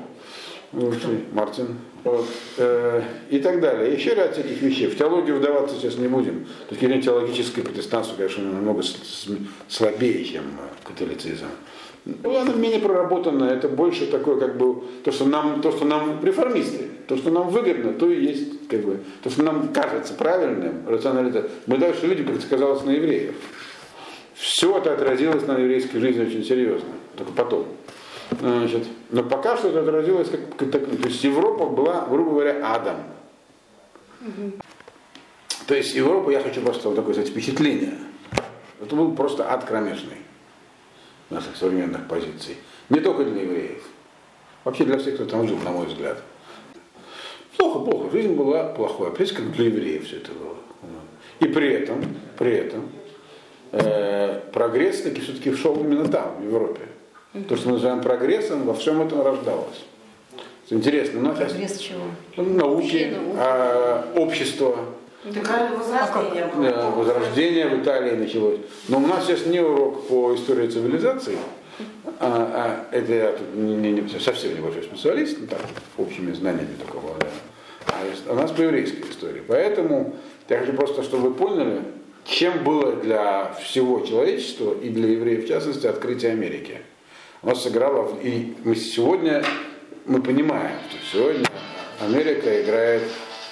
Мартин, 1.32 1.78
вот. 2.04 2.26
Э, 2.56 3.02
и 3.28 3.40
так 3.40 3.60
далее. 3.60 3.92
Еще 3.92 4.14
ряд 4.14 4.36
таких 4.36 4.62
вещей. 4.62 4.86
В 4.86 4.96
теологию 4.96 5.38
вдаваться 5.38 5.74
сейчас 5.76 5.96
не 5.96 6.06
будем. 6.06 6.46
Точки 6.68 6.84
зрения 6.84 7.02
теологическое 7.02 7.64
протестанство, 7.64 8.16
конечно, 8.16 8.44
намного 8.44 8.82
слабее, 9.68 10.24
чем 10.24 10.44
католицизм. 10.84 11.46
Ну, 12.04 12.36
оно 12.36 12.54
менее 12.54 12.80
проработано, 12.80 13.44
это 13.44 13.68
больше 13.68 14.06
такое, 14.06 14.38
как 14.40 14.56
бы, 14.56 14.82
то, 15.04 15.12
что 15.12 15.26
нам, 15.26 15.60
то, 15.60 15.70
что 15.70 15.84
нам 15.84 16.18
реформисты, 16.24 16.88
то, 17.06 17.16
что 17.16 17.30
нам 17.30 17.50
выгодно, 17.50 17.92
то 17.92 18.10
и 18.10 18.24
есть, 18.24 18.68
как 18.68 18.80
бы, 18.80 19.00
то, 19.22 19.28
что 19.28 19.42
нам 19.42 19.68
кажется 19.68 20.14
правильным, 20.14 20.88
рационализация. 20.88 21.50
Мы 21.66 21.76
дальше 21.76 22.06
видим, 22.06 22.26
как 22.26 22.36
это 22.36 22.46
сказалось 22.46 22.84
на 22.84 22.90
евреев. 22.90 23.34
Все 24.34 24.78
это 24.78 24.94
отразилось 24.94 25.46
на 25.46 25.58
еврейской 25.58 25.98
жизни 25.98 26.24
очень 26.24 26.42
серьезно, 26.42 26.88
только 27.16 27.32
потом. 27.32 27.66
Значит, 28.40 28.86
но 29.10 29.22
пока 29.22 29.58
что 29.58 29.68
это 29.68 29.80
отразилось 29.80 30.30
как, 30.30 30.56
как 30.56 30.70
так- 30.70 30.86
то 30.86 31.08
есть 31.08 31.22
Европа 31.22 31.66
была, 31.66 32.06
грубо 32.08 32.30
говоря, 32.30 32.66
адом. 32.66 32.96
То 35.66 35.74
есть 35.74 35.94
Европа, 35.94 36.30
я 36.30 36.40
хочу 36.40 36.62
просто 36.62 36.88
вот 36.88 36.96
такое 36.96 37.12
сказать, 37.12 37.30
впечатление. 37.30 37.94
Это 38.80 38.96
был 38.96 39.12
просто 39.12 39.52
ад 39.52 39.64
кромешный 39.64 40.16
наших 41.30 41.56
современных 41.56 42.06
позиций. 42.08 42.56
Не 42.88 43.00
только 43.00 43.24
для 43.24 43.42
евреев. 43.42 43.82
Вообще 44.64 44.84
для 44.84 44.98
всех, 44.98 45.14
кто 45.14 45.24
там 45.24 45.46
жил, 45.48 45.56
на 45.58 45.70
мой 45.70 45.86
взгляд. 45.86 46.22
Плохо, 47.56 47.78
плохо. 47.80 48.10
Жизнь 48.10 48.34
была 48.34 48.64
плохой. 48.72 49.08
Опять 49.08 49.32
как 49.32 49.52
для 49.52 49.66
евреев 49.66 50.06
все 50.06 50.16
это 50.16 50.32
было. 50.32 50.56
И 51.40 51.46
при 51.46 51.72
этом, 51.72 52.04
при 52.38 52.52
этом, 52.52 52.90
э, 53.72 54.40
прогресс 54.52 55.00
таки 55.02 55.20
все-таки 55.20 55.54
шел 55.54 55.74
именно 55.80 56.06
там, 56.08 56.36
в 56.40 56.44
Европе. 56.44 56.82
То, 57.48 57.56
что 57.56 57.68
мы 57.68 57.74
называем 57.74 58.02
прогрессом, 58.02 58.64
во 58.64 58.74
всем 58.74 59.00
этом 59.00 59.22
рождалось. 59.22 59.84
Это 60.66 60.74
Интересно, 60.74 61.20
у 61.20 61.22
нас 61.22 61.38
сейчас 61.38 61.52
Прогресс 61.52 61.78
чего? 61.78 62.00
науки, 62.36 62.82
Вообще 62.82 63.10
науки. 63.10 63.36
а, 63.38 64.12
общество, 64.16 64.76
Возрождение 65.24 66.46
было. 66.46 66.64
э, 66.64 66.90
возрождение 66.90 67.68
в 67.68 67.82
Италии 67.82 68.12
началось. 68.16 68.58
Но 68.88 68.98
у 68.98 69.06
нас 69.06 69.26
сейчас 69.26 69.46
не 69.46 69.60
урок 69.60 70.08
по 70.08 70.34
истории 70.34 70.68
цивилизации, 70.68 71.36
а, 72.18 72.86
а 72.90 72.94
это 72.94 73.12
я 73.12 73.32
тут 73.32 73.54
не, 73.54 73.74
не- 73.76 73.92
не- 73.92 74.20
совсем 74.20 74.56
небольшой 74.56 74.82
специалист, 74.84 75.38
ну, 75.38 75.46
так, 75.46 75.60
общими 75.98 76.32
знаниями 76.32 76.74
только 76.82 76.98
обладаю. 76.98 77.32
А 77.86 78.32
у 78.32 78.34
нас 78.34 78.50
по 78.50 78.62
еврейской 78.62 79.02
истории. 79.10 79.42
Поэтому 79.46 80.16
я 80.48 80.58
хочу 80.58 80.72
просто, 80.72 81.02
чтобы 81.02 81.28
вы 81.28 81.34
поняли, 81.34 81.82
чем 82.24 82.64
было 82.64 82.92
для 82.96 83.52
всего 83.62 84.00
человечества 84.00 84.74
и 84.82 84.88
для 84.88 85.08
евреев 85.08 85.44
в 85.44 85.48
частности 85.48 85.86
открытие 85.86 86.32
Америки. 86.32 86.78
У 87.42 87.48
нас 87.48 87.62
сыграло, 87.62 88.10
и 88.22 88.54
мы 88.64 88.74
сегодня, 88.76 89.42
мы 90.06 90.22
понимаем, 90.22 90.72
что 90.90 91.18
сегодня 91.18 91.46
Америка 92.00 92.62
играет, 92.62 93.02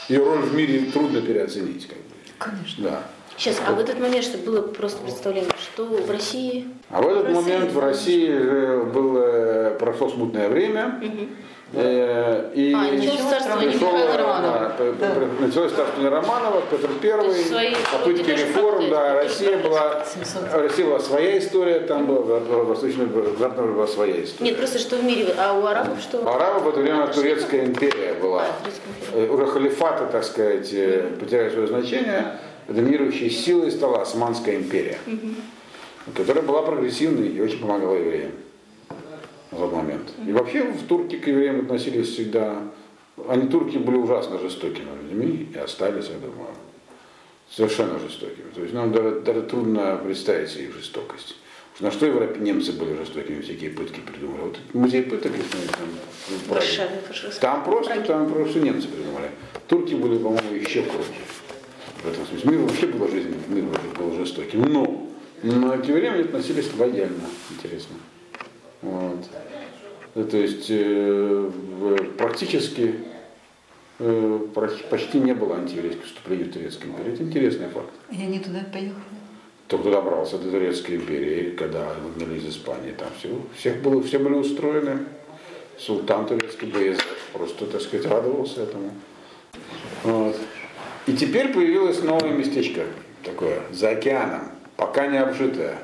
ее 0.08 0.24
роль 0.24 0.40
в 0.40 0.54
мире 0.54 0.90
трудно 0.90 1.20
переоценить. 1.20 1.86
Как 1.86 1.98
бы. 1.98 2.04
Конечно. 2.38 2.84
Да. 2.84 3.02
Сейчас, 3.36 3.60
а 3.64 3.72
в 3.72 3.78
этот 3.78 4.00
момент, 4.00 4.24
чтобы 4.24 4.44
было 4.44 4.62
просто 4.62 5.00
представление, 5.02 5.52
что 5.62 5.84
в 5.84 6.10
России... 6.10 6.66
А 6.90 7.00
в 7.00 7.06
этот 7.06 7.26
России 7.26 7.40
момент 7.40 7.72
в 7.72 7.78
России 7.78 8.28
э, 8.28 8.82
было, 8.82 9.76
прошло 9.78 10.08
смутное 10.08 10.48
время. 10.48 11.00
Э, 11.72 12.50
И 12.54 12.72
А, 12.72 12.92
началось 12.92 13.20
царствование 13.20 13.74
Михаила 13.74 13.98
э, 13.98 14.16
Романова. 14.16 14.72
да, 14.98 15.14
началось 15.40 15.72
царствование 15.72 16.10
Романова, 16.10 16.62
Петр 16.70 16.88
свои 17.46 17.74
попытки 17.92 18.30
реформ, 18.30 18.88
да, 18.90 19.14
Россия 19.14 19.58
была, 19.58 20.04
700. 20.04 20.54
Россия 20.54 20.86
была 20.86 21.00
своя 21.00 21.38
история, 21.38 21.80
там 21.80 22.06
была, 22.06 22.38
в 22.38 22.64
Восточной 22.68 23.06
в 23.06 23.38
Западной 23.38 23.74
была 23.74 23.86
своя 23.86 24.24
история. 24.24 24.50
Нет, 24.50 24.58
просто 24.58 24.78
что 24.78 24.96
в 24.96 25.04
мире, 25.04 25.34
а 25.36 25.58
у 25.58 25.66
арабов 25.66 26.00
что? 26.00 26.18
У 26.18 26.28
арабов 26.28 26.62
в 26.64 26.68
это 26.68 26.80
время 26.80 27.06
Турецкая 27.08 27.66
империя 27.66 28.14
была. 28.14 28.44
А. 28.44 29.16
Э, 29.16 29.28
Уже 29.28 29.46
халифаты, 29.46 30.06
так 30.10 30.24
сказать, 30.24 30.68
потеряли 31.20 31.50
свое 31.50 31.66
значение. 31.66 32.38
Доминирующей 32.68 33.30
силой 33.30 33.70
стала 33.70 34.02
Османская 34.02 34.56
империя, 34.56 34.98
которая 36.14 36.44
была 36.44 36.60
прогрессивной 36.60 37.28
и 37.28 37.40
очень 37.40 37.60
помогала 37.60 37.94
евреям 37.94 38.32
в 39.50 39.56
тот 39.56 39.72
момент. 39.72 40.12
И 40.26 40.32
вообще 40.32 40.62
в 40.64 40.86
турки 40.86 41.16
к 41.16 41.26
евреям 41.26 41.60
относились 41.60 42.08
всегда... 42.08 42.62
Они, 43.28 43.48
турки, 43.48 43.78
были 43.78 43.96
ужасно 43.96 44.38
жестокими 44.38 44.88
людьми 45.02 45.48
и 45.52 45.58
остались, 45.58 46.08
я 46.08 46.18
думаю, 46.18 46.50
совершенно 47.50 47.98
жестокими. 47.98 48.48
То 48.54 48.62
есть 48.62 48.72
нам 48.72 48.92
даже, 48.92 49.20
даже 49.20 49.42
трудно 49.42 50.00
представить 50.04 50.50
себе 50.50 50.64
их 50.64 50.74
жестокость. 50.74 51.34
Уж 51.74 51.80
На 51.80 51.90
что 51.90 52.06
европе 52.06 52.40
немцы 52.40 52.72
были 52.72 52.94
жестокими, 52.94 53.40
всякие 53.40 53.70
пытки 53.70 54.00
придумали. 54.00 54.42
Вот 54.42 54.58
музей 54.72 55.02
пыток, 55.02 55.32
если 55.36 55.68
там. 55.68 55.88
Варшаве. 56.48 57.00
Там 57.40 57.64
просто, 57.64 58.00
там 58.02 58.32
просто 58.32 58.60
немцы 58.60 58.88
придумали. 58.88 59.30
Турки 59.66 59.94
были, 59.94 60.18
по-моему, 60.18 60.54
еще 60.54 60.82
круче. 60.82 61.22
В 62.02 62.08
этом 62.08 62.26
смысле. 62.26 62.50
Мир 62.50 62.60
вообще 62.60 62.86
был 62.86 63.08
жизнь, 63.08 63.34
мир 63.48 63.64
был 63.98 64.12
жестоким. 64.14 64.62
Но, 64.62 65.08
но 65.42 65.76
к 65.78 65.84
евреям 65.84 66.20
относились 66.20 66.68
лояльно, 66.78 67.26
интересно. 67.50 67.96
Вот. 68.82 69.24
Ну, 70.14 70.24
То 70.24 70.36
есть 70.36 70.66
э, 70.68 71.50
практически 72.16 72.94
э, 73.98 74.38
почти 74.90 75.20
не 75.20 75.34
было 75.34 75.56
антиеврейских 75.56 76.04
вступлений 76.04 76.44
в 76.44 76.52
Турецкой 76.52 76.86
империи. 76.86 77.12
Это 77.12 77.22
интересный 77.22 77.68
факт. 77.68 77.90
И 78.10 78.22
они 78.22 78.38
туда 78.38 78.60
поехали? 78.72 79.02
Кто 79.66 79.78
добрался 79.78 80.38
до 80.38 80.50
Турецкой 80.50 80.96
империи, 80.96 81.50
когда 81.50 81.92
выгнали 82.02 82.38
из 82.38 82.48
Испании, 82.48 82.92
там 82.92 83.08
все, 83.18 83.28
всех 83.54 83.82
было, 83.82 84.02
все 84.02 84.18
были 84.18 84.34
устроены. 84.34 85.00
Султан 85.78 86.26
турецкий 86.26 86.68
Баязет 86.68 87.04
просто, 87.32 87.66
так 87.66 87.80
сказать, 87.80 88.06
радовался 88.06 88.62
этому. 88.62 88.90
Вот. 90.02 90.36
И 91.06 91.12
теперь 91.12 91.52
появилось 91.52 92.02
новое 92.02 92.32
местечко 92.32 92.82
такое, 93.22 93.62
за 93.70 93.90
океаном, 93.90 94.50
пока 94.76 95.06
не 95.06 95.18
обжитое. 95.18 95.78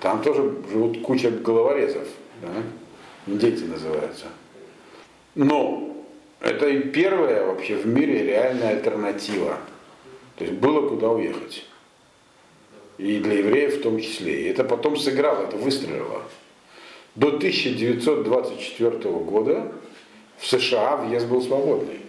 Там 0.00 0.22
тоже 0.22 0.54
живут 0.70 1.02
куча 1.02 1.30
головорезов, 1.30 2.06
да? 2.40 2.48
индейцы 3.26 3.66
называются. 3.66 4.26
Но 5.34 5.96
это 6.40 6.68
и 6.68 6.80
первая 6.80 7.44
вообще 7.44 7.76
в 7.76 7.86
мире 7.86 8.24
реальная 8.24 8.76
альтернатива. 8.76 9.58
То 10.36 10.44
есть 10.44 10.56
было 10.56 10.88
куда 10.88 11.10
уехать. 11.10 11.64
И 12.96 13.18
для 13.18 13.38
евреев 13.38 13.78
в 13.78 13.82
том 13.82 14.00
числе. 14.00 14.42
И 14.42 14.48
это 14.48 14.64
потом 14.64 14.96
сыграло, 14.96 15.44
это 15.44 15.56
выстрелило. 15.56 16.22
До 17.14 17.28
1924 17.28 19.10
года 19.10 19.72
в 20.36 20.46
США 20.46 20.96
въезд 20.96 21.26
был 21.26 21.42
свободный. 21.42 22.00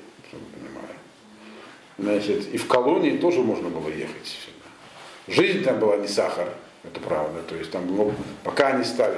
Значит, 1.98 2.54
и 2.54 2.58
в 2.58 2.68
колонии 2.68 3.18
тоже 3.18 3.42
можно 3.42 3.70
было 3.70 3.90
ехать. 3.90 4.38
Жизнь 5.28 5.64
там 5.64 5.80
была 5.80 5.98
не 5.98 6.08
сахар, 6.08 6.50
это 6.84 7.00
правда. 7.00 7.42
То 7.48 7.56
есть 7.56 7.72
там 7.72 7.88
было, 7.88 8.14
пока 8.44 8.70
они 8.70 8.84
стали. 8.84 9.18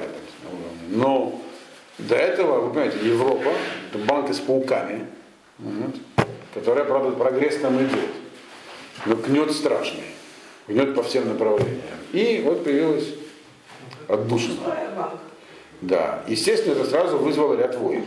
Но 0.88 1.40
до 1.98 2.16
этого, 2.16 2.60
вы 2.60 2.70
понимаете, 2.70 2.98
Европа, 3.06 3.52
это 3.90 3.98
банка 4.04 4.32
с 4.32 4.40
пауками, 4.40 5.06
которая, 6.54 6.84
правда, 6.84 7.12
прогресс 7.12 7.58
там 7.58 7.78
идет. 7.78 8.10
Но 9.06 9.16
гнет 9.16 9.52
страшный. 9.52 10.04
Гнет 10.68 10.94
по 10.94 11.02
всем 11.02 11.28
направлениям. 11.28 11.80
И 12.12 12.42
вот 12.44 12.64
появилась 12.64 13.08
отдушина. 14.08 14.56
Да. 15.80 16.22
Естественно, 16.28 16.74
это 16.74 16.84
сразу 16.84 17.18
вызвало 17.18 17.56
ряд 17.56 17.76
войн. 17.76 18.04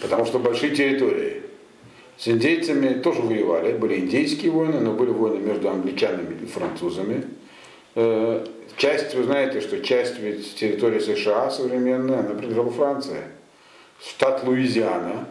Потому 0.00 0.26
что 0.26 0.38
большие 0.38 0.74
территории. 0.74 1.42
С 2.18 2.28
индейцами 2.28 3.00
тоже 3.00 3.22
воевали. 3.22 3.72
Были 3.72 4.00
индейские 4.00 4.50
войны, 4.50 4.80
но 4.80 4.92
были 4.92 5.10
войны 5.10 5.38
между 5.38 5.70
англичанами 5.70 6.36
и 6.42 6.46
французами. 6.46 7.24
Э, 7.98 8.44
часть, 8.76 9.14
вы 9.14 9.24
знаете, 9.24 9.62
что 9.62 9.80
часть 9.80 10.18
ведь 10.18 10.54
территории 10.56 10.98
США 10.98 11.50
современная, 11.50 12.20
она 12.20 12.34
принадлежала 12.34 12.70
Франции. 12.70 13.22
Штат 14.06 14.44
Луизиана, 14.44 15.26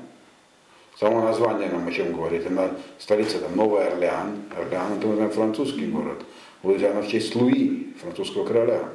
само 1.00 1.22
название 1.22 1.70
нам 1.70 1.88
о 1.88 1.92
чем 1.92 2.14
говорит, 2.14 2.48
она 2.48 2.72
столица 2.98 3.38
там 3.38 3.56
Новый 3.56 3.88
Орлеан. 3.88 4.42
Орлеан 4.58 4.94
это, 4.98 5.06
мы 5.06 5.16
знаем, 5.16 5.32
французский 5.32 5.86
город. 5.86 6.18
Луизиана 6.64 7.04
в 7.04 7.08
честь 7.08 7.36
Луи, 7.36 7.94
французского 8.02 8.46
короля. 8.46 8.90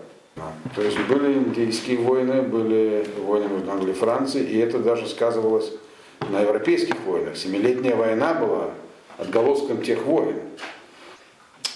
То 0.74 0.82
есть 0.82 0.98
были 1.08 1.34
индийские 1.34 1.98
войны, 1.98 2.42
были 2.42 3.06
войны 3.18 3.48
между 3.48 3.70
Англией 3.70 3.92
и 3.92 3.98
Францией, 3.98 4.46
и 4.46 4.58
это 4.58 4.80
даже 4.80 5.06
сказывалось 5.06 5.72
на 6.28 6.40
европейских 6.40 6.96
войнах. 7.06 7.36
Семилетняя 7.36 7.94
война 7.94 8.34
была 8.34 8.70
отголоском 9.16 9.82
тех 9.82 10.02
войн. 10.04 10.36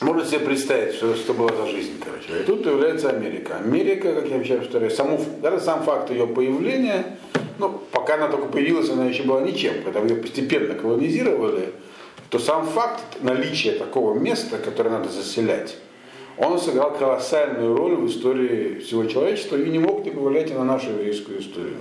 Можно 0.04 0.22
себе 0.26 0.40
представить, 0.40 0.96
что, 0.96 1.14
что 1.14 1.32
была 1.32 1.48
за 1.56 1.66
жизнь, 1.66 1.94
короче. 2.04 2.42
И 2.42 2.44
тут 2.44 2.62
появляется 2.62 3.08
Америка. 3.08 3.56
Америка, 3.56 4.12
как 4.12 4.28
я 4.28 4.44
сейчас 4.44 4.58
повторяю, 4.58 4.90
саму, 4.90 5.18
даже 5.40 5.60
сам 5.60 5.82
факт 5.82 6.10
ее 6.10 6.26
появления, 6.26 7.16
ну, 7.58 7.80
пока 7.90 8.16
она 8.16 8.28
только 8.28 8.48
появилась, 8.48 8.90
она 8.90 9.06
еще 9.06 9.22
была 9.22 9.40
ничем. 9.40 9.82
Когда 9.82 10.00
ее 10.00 10.16
постепенно 10.16 10.74
колонизировали, 10.74 11.70
то 12.28 12.38
сам 12.38 12.66
факт 12.66 13.02
наличия 13.22 13.72
такого 13.72 14.12
места, 14.12 14.58
которое 14.58 14.90
надо 14.90 15.08
заселять, 15.08 15.78
он 16.36 16.58
сыграл 16.58 16.92
колоссальную 16.92 17.74
роль 17.74 17.96
в 17.96 18.06
истории 18.06 18.80
всего 18.80 19.06
человечества 19.06 19.56
и 19.56 19.70
не 19.70 19.78
мог 19.78 20.04
не 20.04 20.10
повлиять 20.10 20.50
и 20.50 20.54
на 20.54 20.64
нашу 20.64 20.90
еврейскую 20.90 21.40
историю. 21.40 21.78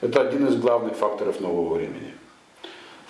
Это 0.00 0.22
один 0.22 0.46
из 0.46 0.56
главных 0.56 0.96
факторов 0.96 1.40
нового 1.40 1.74
времени. 1.74 2.14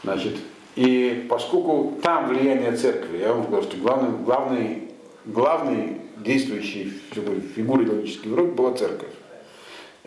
Значит, 0.03 0.35
и 0.79 1.27
поскольку 1.29 1.99
там 2.05 2.29
влияние 2.29 2.71
церкви, 2.71 3.19
я 3.19 3.33
вам 3.33 3.47
говорю, 3.47 3.64
что 3.64 3.77
главный, 3.79 4.17
главный, 4.25 4.88
главный 5.25 5.97
действующей 6.19 6.93
фигурой 7.57 7.85
идеологической 7.85 8.31
в 8.31 8.31
Европе 8.31 8.53
была 8.53 8.75
церковь. 8.75 9.11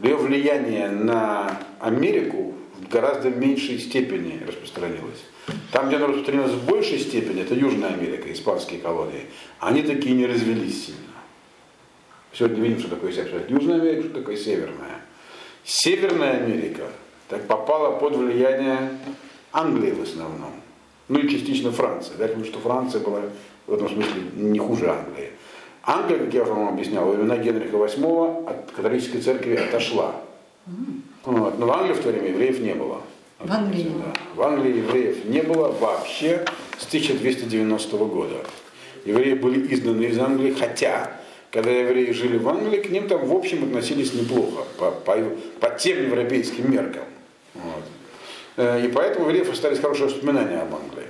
Ее 0.01 0.15
влияние 0.15 0.87
на 0.87 1.59
Америку 1.81 2.53
в 2.79 2.87
гораздо 2.87 3.31
меньшей 3.31 3.79
степени 3.79 4.39
распространилось. 4.47 5.25
Там, 5.73 5.87
где 5.87 5.97
оно 5.97 6.07
распространилось 6.07 6.53
в 6.53 6.65
большей 6.65 6.99
степени, 6.99 7.41
это 7.41 7.53
Южная 7.53 7.89
Америка, 7.89 8.31
испанские 8.31 8.79
колонии. 8.79 9.25
Они 9.59 9.81
такие 9.81 10.15
не 10.15 10.25
развелись 10.25 10.85
сильно. 10.85 11.01
Сегодня 12.31 12.63
видим, 12.63 12.79
что 12.79 12.87
такое. 12.87 13.11
Южная 13.49 13.81
Америка, 13.81 14.03
что 14.03 14.19
такое 14.19 14.37
Северная. 14.37 15.01
Северная 15.65 16.43
Америка 16.45 16.87
так 17.27 17.45
попала 17.45 17.99
под 17.99 18.15
влияние 18.15 18.91
Англии 19.51 19.91
в 19.91 20.01
основном. 20.01 20.51
Ну 21.07 21.19
и 21.19 21.29
частично 21.29 21.71
Франции. 21.71 22.13
Да, 22.17 22.27
потому 22.27 22.45
что 22.45 22.59
Франция 22.59 23.01
была 23.01 23.21
в 23.67 23.73
этом 23.73 23.89
смысле 23.89 24.21
не 24.35 24.59
хуже 24.59 24.89
Англии. 24.89 25.31
Англия, 25.83 26.19
как 26.19 26.33
я 26.33 26.43
вам 26.43 26.69
объяснял, 26.69 27.05
во 27.05 27.13
времена 27.13 27.37
Генриха 27.37 27.75
VIII 27.75 28.47
от 28.47 28.71
католической 28.71 29.19
церкви 29.19 29.55
отошла. 29.55 30.15
Вот. 31.25 31.59
Но 31.59 31.65
в 31.65 31.71
Англии 31.71 31.93
в 31.93 32.01
то 32.01 32.09
время 32.09 32.29
евреев 32.29 32.59
не 32.59 32.73
было. 32.73 33.01
В 33.39 33.51
Англии? 33.51 33.91
Да. 33.97 34.13
В 34.35 34.41
Англии 34.41 34.77
евреев 34.77 35.25
не 35.25 35.41
было 35.41 35.71
вообще 35.71 36.45
с 36.77 36.85
1290 36.85 37.97
года. 37.97 38.37
Евреи 39.05 39.33
были 39.33 39.73
изгнаны 39.73 40.03
из 40.03 40.19
Англии, 40.19 40.53
хотя, 40.53 41.11
когда 41.49 41.71
евреи 41.71 42.11
жили 42.11 42.37
в 42.37 42.47
Англии, 42.47 42.79
к 42.79 42.89
ним 42.89 43.07
там 43.07 43.25
в 43.25 43.35
общем 43.35 43.63
относились 43.63 44.13
неплохо, 44.13 44.63
по, 44.77 44.91
по, 44.91 45.17
по 45.59 45.69
тем 45.71 46.03
европейским 46.03 46.71
меркам. 46.71 47.03
Вот. 47.55 47.83
Э, 48.61 48.85
и 48.85 48.87
поэтому 48.89 49.25
у 49.25 49.29
евреев 49.29 49.51
остались 49.51 49.79
хорошие 49.79 50.05
воспоминания 50.05 50.61
об 50.61 50.75
Англии. 50.75 51.07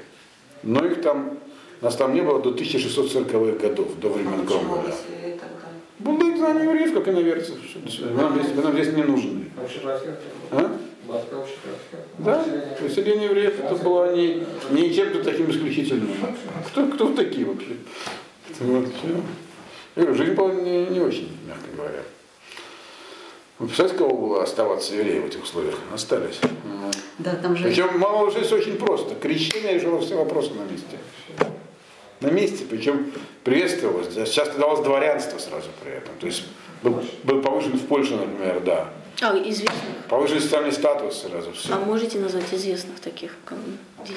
Но 0.64 0.86
их 0.86 1.02
там, 1.02 1.38
нас 1.82 1.98
там 1.98 2.14
не 2.14 2.22
было 2.22 2.42
до 2.42 2.52
1640-х 2.52 3.68
годов, 3.68 4.00
до 4.00 4.08
времен 4.08 4.48
Кромвеля. 4.48 4.96
Были 6.00 6.38
знания 6.38 6.64
евреев, 6.64 6.94
как 6.94 7.10
и 7.10 7.12
иноверцев. 7.12 7.58
Вы 7.76 8.22
нам 8.22 8.40
здесь, 8.40 8.54
вы 8.54 8.64
нам 8.64 8.74
здесь 8.74 8.94
не 8.94 9.04
нужны. 9.04 9.52
А? 10.52 10.78
Да, 12.20 12.46
выселение 12.80 13.26
евреев 13.26 13.60
это 13.60 13.76
было 13.76 14.16
не, 14.16 14.44
не 14.70 14.94
чем-то 14.94 15.22
таким 15.22 15.52
исключительным. 15.52 16.16
Кто, 16.68 16.86
кто 16.88 17.14
такие 17.14 17.46
вообще? 17.46 17.76
Вот, 18.62 18.86
все. 19.96 20.14
Жизнь 20.14 20.34
была 20.36 20.54
не, 20.54 20.86
не 20.86 21.02
очень, 21.02 21.38
мягко 21.46 21.68
говоря. 21.76 22.04
Представляете, 23.58 23.98
кого 23.98 24.18
было 24.18 24.44
оставаться 24.44 24.96
евреем 24.96 25.24
в 25.24 25.26
этих 25.28 25.44
условиях? 25.44 25.76
Остались. 25.94 26.40
Да, 27.24 27.36
там 27.36 27.56
же... 27.56 27.64
Причем 27.66 28.00
мало 28.00 28.32
жизнь 28.32 28.54
очень 28.54 28.78
просто. 28.78 29.16
Крещение 29.16 29.76
решило 29.76 30.00
все 30.02 30.16
вопросы 30.16 30.52
на 30.54 30.64
месте. 30.72 30.98
На 32.20 32.28
месте, 32.28 32.66
причем 32.70 33.12
приветствовалось. 33.44 34.14
Сейчас 34.14 34.50
давалось 34.56 34.82
дворянство 34.84 35.40
сразу 35.40 35.70
при 35.84 35.94
этом. 35.94 36.14
То 36.20 36.28
есть 36.28 36.44
был, 36.84 37.04
был 37.24 37.42
повышен 37.42 37.74
в 37.74 37.86
Польше, 37.88 38.16
например, 38.16 38.62
да. 38.62 38.90
А, 39.22 39.38
известных. 39.38 40.06
Повышен 40.10 40.40
социальный 40.40 40.72
статус 40.72 41.22
сразу. 41.22 41.52
Все. 41.54 41.74
А 41.74 41.80
можете 41.80 42.20
назвать 42.20 42.52
известных 42.54 43.00
таких? 43.00 43.36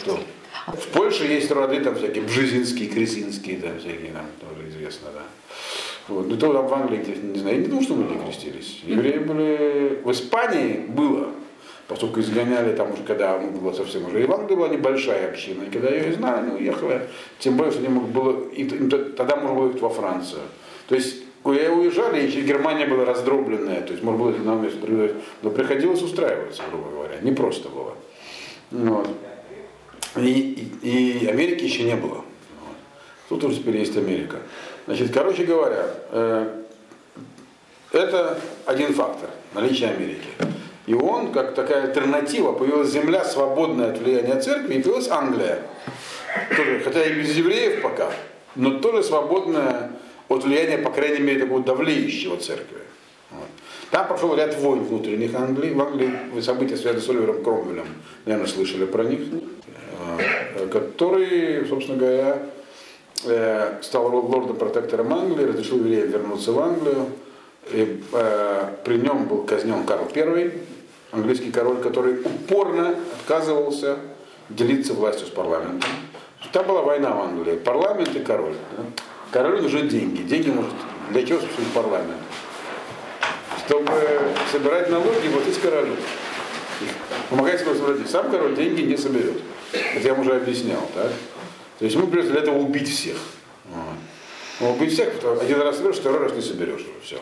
Кто? 0.02 0.18
В 0.66 0.88
Польше 0.88 1.24
есть 1.24 1.50
роды 1.50 1.80
там 1.80 1.96
всякие, 1.96 2.24
Бжезинские, 2.24 2.88
Кресинские, 2.88 3.58
там 3.58 3.78
всякие, 3.78 4.12
нам 4.12 4.26
тоже 4.40 4.68
известно, 4.70 5.08
да. 5.14 5.22
Вот. 6.08 6.28
Ну, 6.28 6.36
то 6.36 6.52
там 6.52 6.66
в 6.66 6.74
Англии, 6.74 7.02
не 7.22 7.38
знаю, 7.38 7.56
я 7.56 7.62
не 7.62 7.68
думаю, 7.68 7.84
что 7.84 7.94
многие 7.94 8.22
крестились. 8.24 8.80
Евреи 8.84 9.18
были... 9.18 10.00
В 10.04 10.10
Испании 10.10 10.84
было, 10.88 11.30
поскольку 11.94 12.18
изгоняли 12.18 12.74
там 12.74 12.92
уже, 12.92 13.04
когда 13.04 13.38
ну, 13.38 13.52
было 13.52 13.72
совсем 13.72 14.06
уже. 14.06 14.20
И 14.20 14.26
в 14.26 14.32
Англии 14.32 14.56
была 14.56 14.68
небольшая 14.68 15.28
община, 15.28 15.62
и 15.62 15.70
когда 15.70 15.90
ее 15.90 16.10
изгнали, 16.10 16.50
они 16.50 16.56
уехали. 16.56 17.02
Тем 17.38 17.56
более, 17.56 17.72
что 17.72 17.86
они 17.86 18.00
было... 18.00 18.48
Им, 18.50 18.90
тогда 18.90 19.36
можно 19.36 19.54
было 19.54 19.66
ехать 19.68 19.80
во 19.80 19.90
Францию. 19.90 20.42
То 20.88 20.96
есть 20.96 21.22
Куда 21.44 21.60
уезжали, 21.70 22.26
и 22.26 22.40
Германия 22.40 22.86
была 22.86 23.04
раздробленная, 23.04 23.82
то 23.82 23.92
есть 23.92 24.02
можно 24.02 24.24
было 24.24 24.30
на 24.30 24.54
место 24.54 25.14
но 25.42 25.50
приходилось 25.50 26.02
устраиваться, 26.02 26.62
грубо 26.70 26.88
говоря, 26.88 27.20
не 27.20 27.32
просто 27.32 27.68
было. 27.68 27.94
Вот. 28.70 29.08
И, 30.16 30.70
и, 30.82 31.18
и 31.18 31.26
Америки 31.26 31.64
еще 31.64 31.84
не 31.84 31.94
было. 31.94 32.14
Вот. 32.16 32.76
Тут 33.28 33.44
уже 33.44 33.58
теперь 33.58 33.76
есть 33.76 33.96
Америка. 33.96 34.38
Значит, 34.86 35.12
короче 35.12 35.44
говоря, 35.44 35.86
э, 36.10 36.62
это 37.92 38.38
один 38.66 38.92
фактор, 38.94 39.30
наличие 39.54 39.90
Америки. 39.90 40.53
И 40.86 40.94
он, 40.94 41.32
как 41.32 41.54
такая 41.54 41.84
альтернатива, 41.84 42.52
появилась 42.52 42.90
земля, 42.90 43.24
свободная 43.24 43.90
от 43.92 43.98
влияния 43.98 44.38
церкви, 44.40 44.74
и 44.74 44.82
появилась 44.82 45.08
Англия. 45.08 45.62
Тоже, 46.56 46.80
хотя 46.84 47.04
и 47.04 47.12
без 47.14 47.36
евреев 47.36 47.80
пока, 47.80 48.10
но 48.54 48.78
тоже 48.78 49.02
свободная 49.02 49.92
от 50.28 50.44
влияния, 50.44 50.78
по 50.78 50.90
крайней 50.90 51.20
мере, 51.20 51.40
такого 51.40 51.62
давлеющего 51.62 52.36
церкви. 52.36 52.78
Вот. 53.30 53.46
Там 53.90 54.08
прошел 54.08 54.36
ряд 54.36 54.56
войн 54.58 54.84
внутренних 54.84 55.34
Англии. 55.34 55.72
В 55.72 55.80
Англии 55.80 56.40
события, 56.40 56.76
связанные 56.76 57.02
с 57.02 57.08
Оливером 57.08 57.42
Кромвелем, 57.42 57.86
наверное, 58.26 58.48
слышали 58.48 58.84
про 58.84 59.04
них. 59.04 59.20
который, 60.70 61.66
собственно 61.66 61.98
говоря, 61.98 62.42
э, 63.24 63.78
стал 63.82 64.08
лордом-протектором 64.08 65.12
Англии, 65.12 65.46
разрешил 65.46 65.78
евреям 65.78 66.10
вернуться 66.10 66.52
в 66.52 66.58
Англию. 66.58 67.06
И, 67.72 68.02
э, 68.12 68.68
при 68.84 68.96
нем 68.98 69.26
был 69.26 69.44
казнен 69.44 69.84
Карл 69.84 70.08
I, 70.14 70.52
английский 71.12 71.50
король, 71.50 71.78
который 71.78 72.20
упорно 72.20 72.96
отказывался 73.20 73.98
делиться 74.48 74.94
властью 74.94 75.26
с 75.26 75.30
парламентом. 75.30 75.88
Там 76.52 76.66
была 76.66 76.82
война 76.82 77.10
в 77.10 77.20
Англии, 77.22 77.56
парламент 77.56 78.14
и 78.14 78.20
король. 78.20 78.54
Да? 78.76 78.84
Королю 79.32 79.62
нужны 79.62 79.82
деньги. 79.82 80.22
Деньги 80.22 80.50
может 80.50 80.72
для 81.10 81.26
чего 81.26 81.40
существует 81.40 81.70
парламент? 81.70 82.20
Чтобы 83.66 83.90
собирать 84.52 84.90
налоги, 84.90 85.28
вот 85.32 85.46
из 85.48 85.58
королю. 85.58 85.96
Помогать 87.30 87.60
себе 87.60 87.74
собрать. 87.74 88.08
Сам 88.08 88.30
король 88.30 88.54
деньги 88.54 88.82
не 88.82 88.96
соберет. 88.96 89.40
Это 89.72 90.06
я 90.06 90.14
вам 90.14 90.20
уже 90.20 90.36
объяснял, 90.36 90.88
так? 90.94 91.10
То 91.78 91.84
есть 91.84 91.96
ему 91.96 92.06
придется 92.06 92.32
для 92.32 92.42
этого 92.42 92.58
убить 92.58 92.88
всех. 92.88 93.16
Вот. 93.64 93.82
Ну, 94.60 94.72
убить 94.72 94.92
всех, 94.92 95.08
один 95.42 95.60
раз 95.60 95.78
соберешь, 95.78 95.96
второй 95.96 96.20
раз 96.20 96.32
не 96.34 96.42
соберешь. 96.42 96.86
Все. 97.02 97.18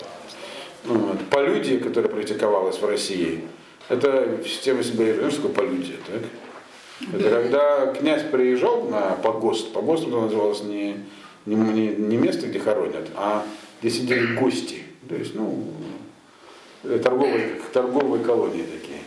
Вот. 0.85 1.19
Полюдие, 1.31 1.79
которое 1.79 2.09
практиковалось 2.09 2.79
в 2.79 2.85
России, 2.85 3.43
это 3.89 4.39
система 4.45 4.83
такое 4.83 5.53
полюдие, 5.53 5.99
так? 6.07 6.23
Это 7.13 7.31
когда 7.31 7.87
князь 7.93 8.23
приезжал 8.23 8.85
на 8.85 9.13
погост, 9.17 9.73
погост 9.73 10.07
это 10.07 10.21
называлось 10.21 10.63
не, 10.63 10.97
не, 11.47 11.57
не, 11.57 12.17
место, 12.17 12.47
где 12.47 12.59
хоронят, 12.59 13.09
а 13.17 13.45
где 13.81 13.91
сидели 13.91 14.35
гости. 14.37 14.83
То 15.09 15.17
есть, 15.17 15.35
ну, 15.35 15.65
торговые, 17.03 17.61
торговые 17.73 18.23
колонии 18.23 18.63
такие. 18.65 19.01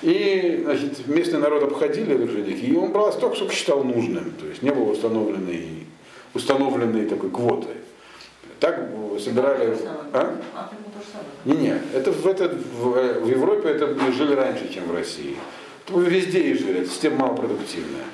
И 0.00 0.62
значит, 0.62 1.08
местный 1.08 1.40
народ 1.40 1.64
обходили 1.64 2.16
дружинники, 2.16 2.64
и 2.64 2.76
он 2.76 2.92
брал 2.92 3.12
столько, 3.12 3.36
сколько 3.36 3.54
считал 3.54 3.82
нужным. 3.82 4.32
То 4.38 4.46
есть 4.46 4.62
не 4.62 4.70
было 4.70 4.92
установленной, 4.92 5.86
установленной 6.34 7.06
такой 7.06 7.30
квоты. 7.30 7.68
Так 8.60 8.90
собирали. 9.18 9.76
А? 10.12 10.36
Не, 11.44 11.56
не, 11.56 11.80
это 11.94 12.12
в, 12.12 12.26
это 12.26 12.48
в, 12.48 13.20
в 13.22 13.28
Европе 13.28 13.70
это 13.70 13.94
жили 14.12 14.34
раньше, 14.34 14.72
чем 14.72 14.84
в 14.88 14.94
России. 14.94 15.36
Везде 15.88 16.40
и 16.40 16.54
жили, 16.54 16.80
это 16.80 16.90
система 16.90 17.26
малопродуктивная. 17.26 18.04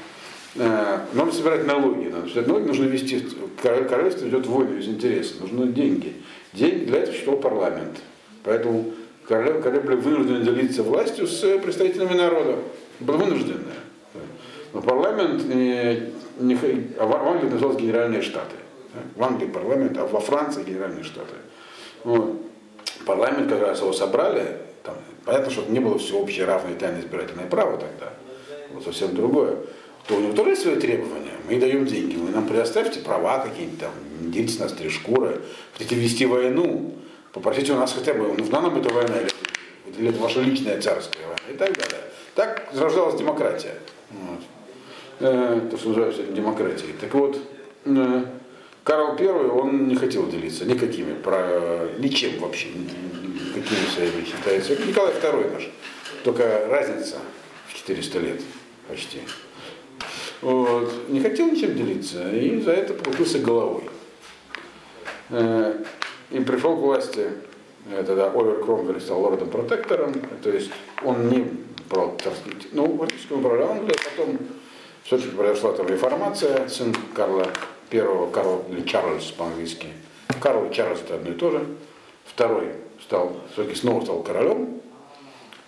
Э, 0.57 1.01
надо 1.12 1.33
собирать 1.33 1.67
налоги. 1.67 2.09
Надо 2.09 2.29
собирать 2.29 2.47
налоги 2.47 2.67
нужно 2.67 2.85
вести. 2.85 3.27
Королевство 3.62 4.29
идет 4.29 4.47
войну 4.47 4.79
из 4.79 4.88
интереса. 4.88 5.35
Нужны 5.40 5.73
деньги. 5.73 6.14
Деньги 6.53 6.85
для 6.85 6.99
этого 6.99 7.12
существовал 7.12 7.40
парламент. 7.40 7.99
Поэтому 8.45 8.93
королева, 9.27 9.61
королева 9.61 9.97
вынуждена 9.97 10.40
делиться 10.40 10.83
властью 10.83 11.27
с 11.27 11.59
представителями 11.59 12.14
народа. 12.14 12.59
Было 13.01 13.17
вынужденное. 13.17 13.75
Но 14.73 14.81
парламент 14.81 15.45
не, 15.47 16.12
не, 16.38 16.59
а 16.99 17.07
в 17.07 17.29
Англии 17.29 17.51
называлось 17.51 17.81
Генеральные 17.81 18.23
Штаты. 18.23 18.57
В 19.17 19.23
Англии 19.23 19.47
парламент, 19.47 19.97
а 19.99 20.07
во 20.07 20.21
Франции 20.21 20.65
Генеральные 20.65 21.05
Штаты. 21.05 21.35
Вот. 22.05 22.41
Парламент 23.07 23.49
как 23.49 23.61
раз 23.61 23.81
его 23.81 23.93
собрали. 23.93 24.59
Там, 24.83 24.97
понятно, 25.25 25.51
что 25.51 25.65
не 25.69 25.81
было 25.81 25.99
всеобщее 25.99 26.47
равное 26.47 26.75
тайное 26.75 27.01
избирательное 27.01 27.47
право 27.47 27.79
тогда. 27.79 28.13
Вот 28.73 28.85
совсем 28.85 29.15
другое. 29.15 29.57
То 30.07 30.17
у 30.17 30.21
него 30.21 30.35
тоже 30.35 30.57
свои 30.57 30.77
требования. 30.77 31.33
Мы 31.49 31.59
даем 31.59 31.87
деньги, 31.87 32.17
вы 32.17 32.31
нам 32.31 32.47
предоставьте 32.47 33.01
права 33.01 33.39
какие-нибудь 33.39 33.81
там, 33.81 33.91
не 34.21 34.31
делите 34.31 34.63
нас 34.63 34.73
три 34.73 34.91
шкуры, 34.91 35.41
хотите 35.73 35.95
вести 35.95 36.27
войну, 36.27 36.95
Попросите 37.35 37.73
у 37.73 37.77
нас 37.77 37.93
хотя 37.93 38.15
бы, 38.15 38.29
нужна 38.29 38.61
нам 38.61 38.79
эта 38.79 38.95
война, 38.95 39.17
или, 39.17 39.29
или 39.99 40.11
это 40.11 40.21
ваша 40.21 40.41
личная 40.41 40.81
царская 40.81 41.27
война, 41.27 41.53
и 41.53 41.57
так 41.57 41.77
далее. 41.77 42.05
Так 42.37 42.69
зарождалась 42.73 43.17
демократия. 43.17 43.75
Вот. 44.11 44.41
Э, 45.19 45.61
то, 45.69 45.77
что 45.77 45.89
называется 45.89 46.23
демократией. 46.23 46.93
Так 47.01 47.13
вот, 47.13 47.37
э, 47.87 48.25
Карл 48.85 49.16
I, 49.18 49.29
он 49.29 49.88
не 49.88 49.97
хотел 49.97 50.29
делиться 50.29 50.66
никакими, 50.66 51.14
про, 51.14 51.88
ничем 51.99 52.38
вообще, 52.38 52.68
никакими 52.68 53.87
своими 53.94 54.25
считается. 54.25 54.77
Николай 54.77 55.14
II 55.14 55.53
наш. 55.55 55.70
Только 56.23 56.66
разница 56.68 57.16
в 57.66 57.75
400 57.75 58.18
лет 58.18 58.40
почти. 58.87 59.20
Вот. 60.42 61.09
Не 61.09 61.20
хотел 61.20 61.51
ничем 61.51 61.75
делиться, 61.75 62.31
и 62.31 62.61
за 62.61 62.73
это 62.73 62.92
покупился 62.92 63.38
головой. 63.38 63.85
Э, 65.31 65.83
и 66.31 66.40
пришел 66.40 66.77
к 66.77 66.81
власти, 66.81 67.31
э, 67.90 68.05
тогда 68.07 68.31
Овер 68.31 68.62
Кромвель 68.62 69.01
стал 69.01 69.23
лордом-протектором, 69.23 70.12
то 70.42 70.51
есть 70.51 70.70
он 71.03 71.29
не 71.31 71.47
брал 71.88 72.18
царский, 72.23 72.68
ну, 72.73 72.99
фактически 72.99 73.33
он 73.33 73.38
управлял 73.38 73.70
Англией, 73.70 73.97
потом 74.11 74.38
все-таки 75.05 75.31
произошла 75.31 75.73
там 75.73 75.87
реформация, 75.87 76.68
сын 76.68 76.94
Карла 77.14 77.51
первого, 77.95 78.29
Карл 78.29 78.65
или 78.69 78.83
Чарльз 78.83 79.27
по-английски. 79.27 79.87
Карл 80.41 80.69
Чарльз 80.73 81.01
это 81.03 81.15
одно 81.15 81.31
и 81.31 81.35
то 81.35 81.53
же. 81.53 81.65
Второй 82.25 82.73
стал, 83.01 83.37
все-таки 83.53 83.77
снова 83.77 84.03
стал 84.03 84.25
королем, 84.25 84.81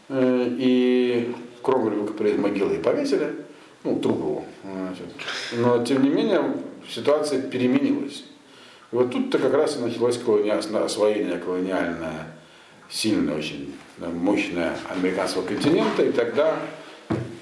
э, 0.09 0.49
и 0.59 1.33
Кромвель 1.63 2.01
выкопали 2.01 2.31
из 2.31 2.39
могилы 2.39 2.75
и 2.75 2.83
повесили, 2.83 3.33
ну, 3.85 4.01
труп 4.01 4.19
его. 4.19 4.45
Но, 5.53 5.85
тем 5.85 6.03
не 6.03 6.09
менее, 6.09 6.43
ситуация 6.89 7.43
переменилась. 7.43 8.25
И 8.91 8.97
вот 8.97 9.13
тут-то 9.13 9.39
как 9.39 9.55
раз 9.55 9.77
и 9.77 9.81
началось 9.81 10.19
колониальное, 10.19 10.83
освоение 10.83 11.39
колониальное, 11.39 12.27
сильное 12.91 13.37
очень, 13.37 13.73
мощное 13.99 14.77
американского 14.89 15.43
континента, 15.43 16.03
и 16.03 16.11
тогда 16.11 16.57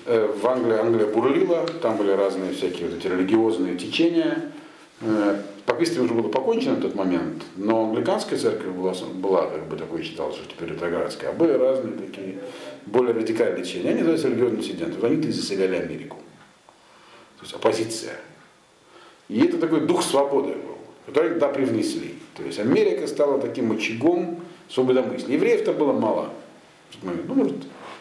э, 0.05 0.27
в 0.27 0.47
Англии 0.47 0.77
Англия 0.77 1.07
бурлила, 1.07 1.67
там 1.81 1.97
были 1.97 2.11
разные 2.11 2.53
всякие 2.53 2.91
вот 2.91 2.99
эти 2.99 3.07
религиозные 3.07 3.79
течения. 3.79 4.53
Э, 5.01 5.41
Папистами 5.67 6.05
уже 6.05 6.13
было 6.13 6.29
покончено 6.29 6.75
в 6.75 6.83
тот 6.83 6.95
момент, 6.95 7.43
но 7.57 7.85
англиканская 7.85 8.39
церковь 8.39 8.75
была, 8.75 8.93
была 9.15 9.47
как 9.47 9.67
бы 9.67 9.77
такой 9.77 10.03
считалось, 10.03 10.37
что 10.37 10.45
теперь 10.47 10.69
ретроградская, 10.69 11.31
а 11.31 11.33
были 11.33 11.53
разные 11.53 11.97
такие 11.97 12.39
более 12.85 13.15
радикальные 13.15 13.65
течения. 13.65 13.91
Они 13.91 14.01
называются 14.01 14.29
религиозным 14.29 14.61
диссидентом. 14.61 15.03
Они-то 15.03 15.33
заселяли 15.33 15.77
Америку. 15.77 16.19
То 17.39 17.45
есть 17.45 17.55
оппозиция. 17.55 18.17
И 19.29 19.43
это 19.43 19.57
такой 19.57 19.81
дух 19.87 20.03
свободы 20.03 20.53
был 20.53 20.75
которые 21.07 21.33
тогда 21.33 21.49
привнесли. 21.49 22.15
То 22.37 22.43
есть 22.43 22.59
Америка 22.59 23.07
стала 23.07 23.41
таким 23.41 23.73
очагом 23.73 24.41
свободомыслия. 24.69 25.35
Евреев-то 25.35 25.73
было 25.73 25.93
мало. 25.93 26.31
Ну, 27.03 27.35
может, 27.35 27.57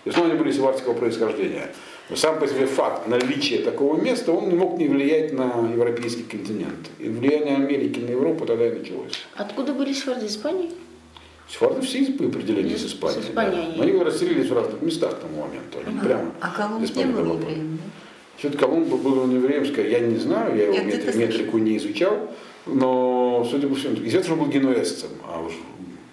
если 0.06 0.22
они 0.22 0.34
были 0.36 0.52
севарского 0.52 0.94
происхождения. 0.94 1.72
Но 2.10 2.16
сам 2.16 2.40
по 2.40 2.48
себе 2.48 2.66
факт 2.66 3.08
наличия 3.08 3.60
такого 3.60 4.00
места, 4.00 4.34
он 4.34 4.50
не 4.50 4.56
мог 4.56 4.78
не 4.78 4.88
влиять 4.88 5.32
на 5.32 5.70
европейский 5.72 6.24
континент. 6.24 6.90
И 7.00 7.08
влияние 7.08 7.56
Америки 7.56 8.00
на 8.00 8.12
Европу 8.12 8.46
тогда 8.46 8.68
и 8.68 8.80
началось. 8.80 9.14
Откуда 9.36 9.74
были 9.74 9.94
сефарды 9.94 10.26
Испании? 10.26 10.72
Сефарды 11.50 11.82
все 11.82 12.06
по 12.14 12.26
определению 12.26 12.76
из 12.76 12.86
Испании. 12.86 13.22
С 13.22 13.26
Испании 13.30 13.78
да. 13.78 13.84
Они 13.84 14.04
расселились 14.04 14.50
в 14.50 14.54
разных 14.54 14.82
местах 14.82 15.18
к 15.18 15.20
тому 15.22 15.42
моменту. 15.44 15.80
Они 15.86 15.98
ага. 15.98 16.06
прямо 16.06 16.32
а 16.42 16.50
Колумб 16.50 16.96
не 16.96 17.06
был 17.06 17.38
евреем? 17.38 17.80
Что-то 18.38 18.58
Колумб 18.58 18.88
был 18.88 19.20
он 19.20 19.36
евреем, 19.36 19.64
я 19.64 20.00
не 20.00 20.18
знаю, 20.18 20.58
я 20.58 20.66
его 20.66 20.84
метри, 20.84 21.18
метрику 21.18 21.58
не 21.58 21.78
изучал. 21.78 22.32
Но, 22.66 23.48
судя 23.50 23.68
по 23.68 23.76
всему, 23.76 23.96
известно, 23.96 24.24
что 24.24 24.34
он 24.34 24.40
был 24.40 24.48
генуэзцем, 24.48 25.10
а 25.28 25.42
уж 25.42 25.54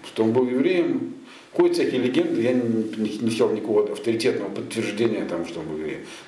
что 0.05 0.23
он 0.23 0.31
был 0.31 0.47
евреем, 0.47 1.13
ходят 1.53 1.75
всякие 1.75 2.01
легенды, 2.01 2.41
я 2.41 2.53
не, 2.53 2.83
не, 2.97 3.19
никакого 3.19 3.91
авторитетного 3.91 4.49
подтверждения 4.49 5.25
тому, 5.25 5.45
что 5.45 5.59
он 5.59 5.67
был. 5.67 5.79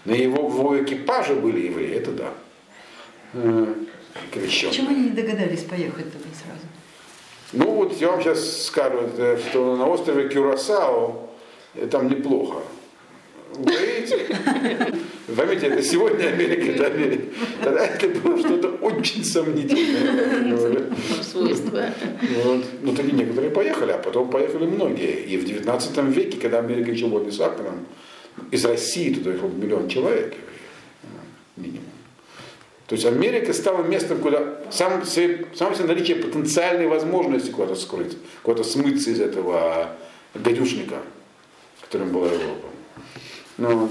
На 0.06 0.12
его, 0.12 0.48
его 0.48 0.84
экипаже 0.84 1.36
были 1.36 1.68
евреи, 1.68 1.96
это 1.96 2.12
да. 2.12 2.34
Э, 3.34 3.74
крещен. 4.32 4.70
Почему 4.70 4.90
они 4.90 5.04
не 5.06 5.10
догадались 5.10 5.64
поехать 5.64 6.12
туда 6.12 6.26
сразу? 6.34 6.66
Ну 7.54 7.72
вот 7.72 7.94
я 8.02 8.12
вам 8.12 8.22
сейчас 8.22 8.66
скажу, 8.66 9.10
что 9.50 9.76
на 9.78 9.88
острове 9.88 10.28
Кюрасао 10.30 11.30
э, 11.76 11.88
там 11.88 12.10
неплохо. 12.10 12.62
Говорите. 13.58 14.28
Заметьте, 15.28 15.68
это 15.68 15.82
сегодня 15.82 16.28
Америка, 16.28 16.72
это 16.72 16.88
Америка. 16.88 17.24
Тогда 17.64 17.86
это 17.86 18.08
было 18.20 18.40
что-то 18.40 18.70
очень 18.70 19.24
сомнительное. 19.24 20.90
Свойство. 21.22 21.86
Вот. 22.44 22.66
Ну, 22.82 22.96
такие 22.96 23.14
некоторые 23.14 23.52
поехали, 23.52 23.92
а 23.92 23.98
потом 23.98 24.30
поехали 24.30 24.66
многие. 24.66 25.24
И 25.24 25.38
в 25.38 25.46
19 25.46 25.98
веке, 26.16 26.38
когда 26.40 26.60
Америка 26.60 26.92
еще 26.92 27.08
была 27.08 27.24
не 27.24 27.32
сахаром, 27.32 27.86
из 28.52 28.66
России 28.66 29.14
туда 29.14 29.32
ехал 29.32 29.50
миллион 29.50 29.88
человек. 29.88 30.36
Минимум. 31.56 31.84
То 32.88 32.96
есть 32.96 33.06
Америка 33.06 33.54
стала 33.54 33.84
местом, 33.84 34.20
куда 34.20 34.60
сам, 34.70 35.04
само 35.06 35.74
себе 35.74 35.86
наличие 35.88 36.18
потенциальной 36.18 36.88
возможности 36.88 37.50
куда-то 37.50 37.76
скрыть, 37.76 38.18
куда-то 38.44 38.68
смыться 38.68 39.10
из 39.10 39.22
этого 39.22 39.96
гадюшника, 40.36 40.98
которым 41.82 42.10
была 42.10 42.28
Европа. 42.28 42.63
Ну, 43.58 43.90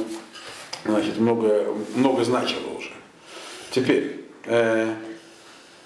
значит, 0.84 1.18
много, 1.18 1.66
много 1.94 2.24
значило 2.24 2.76
уже. 2.76 2.90
Теперь, 3.70 4.24
э, 4.44 4.94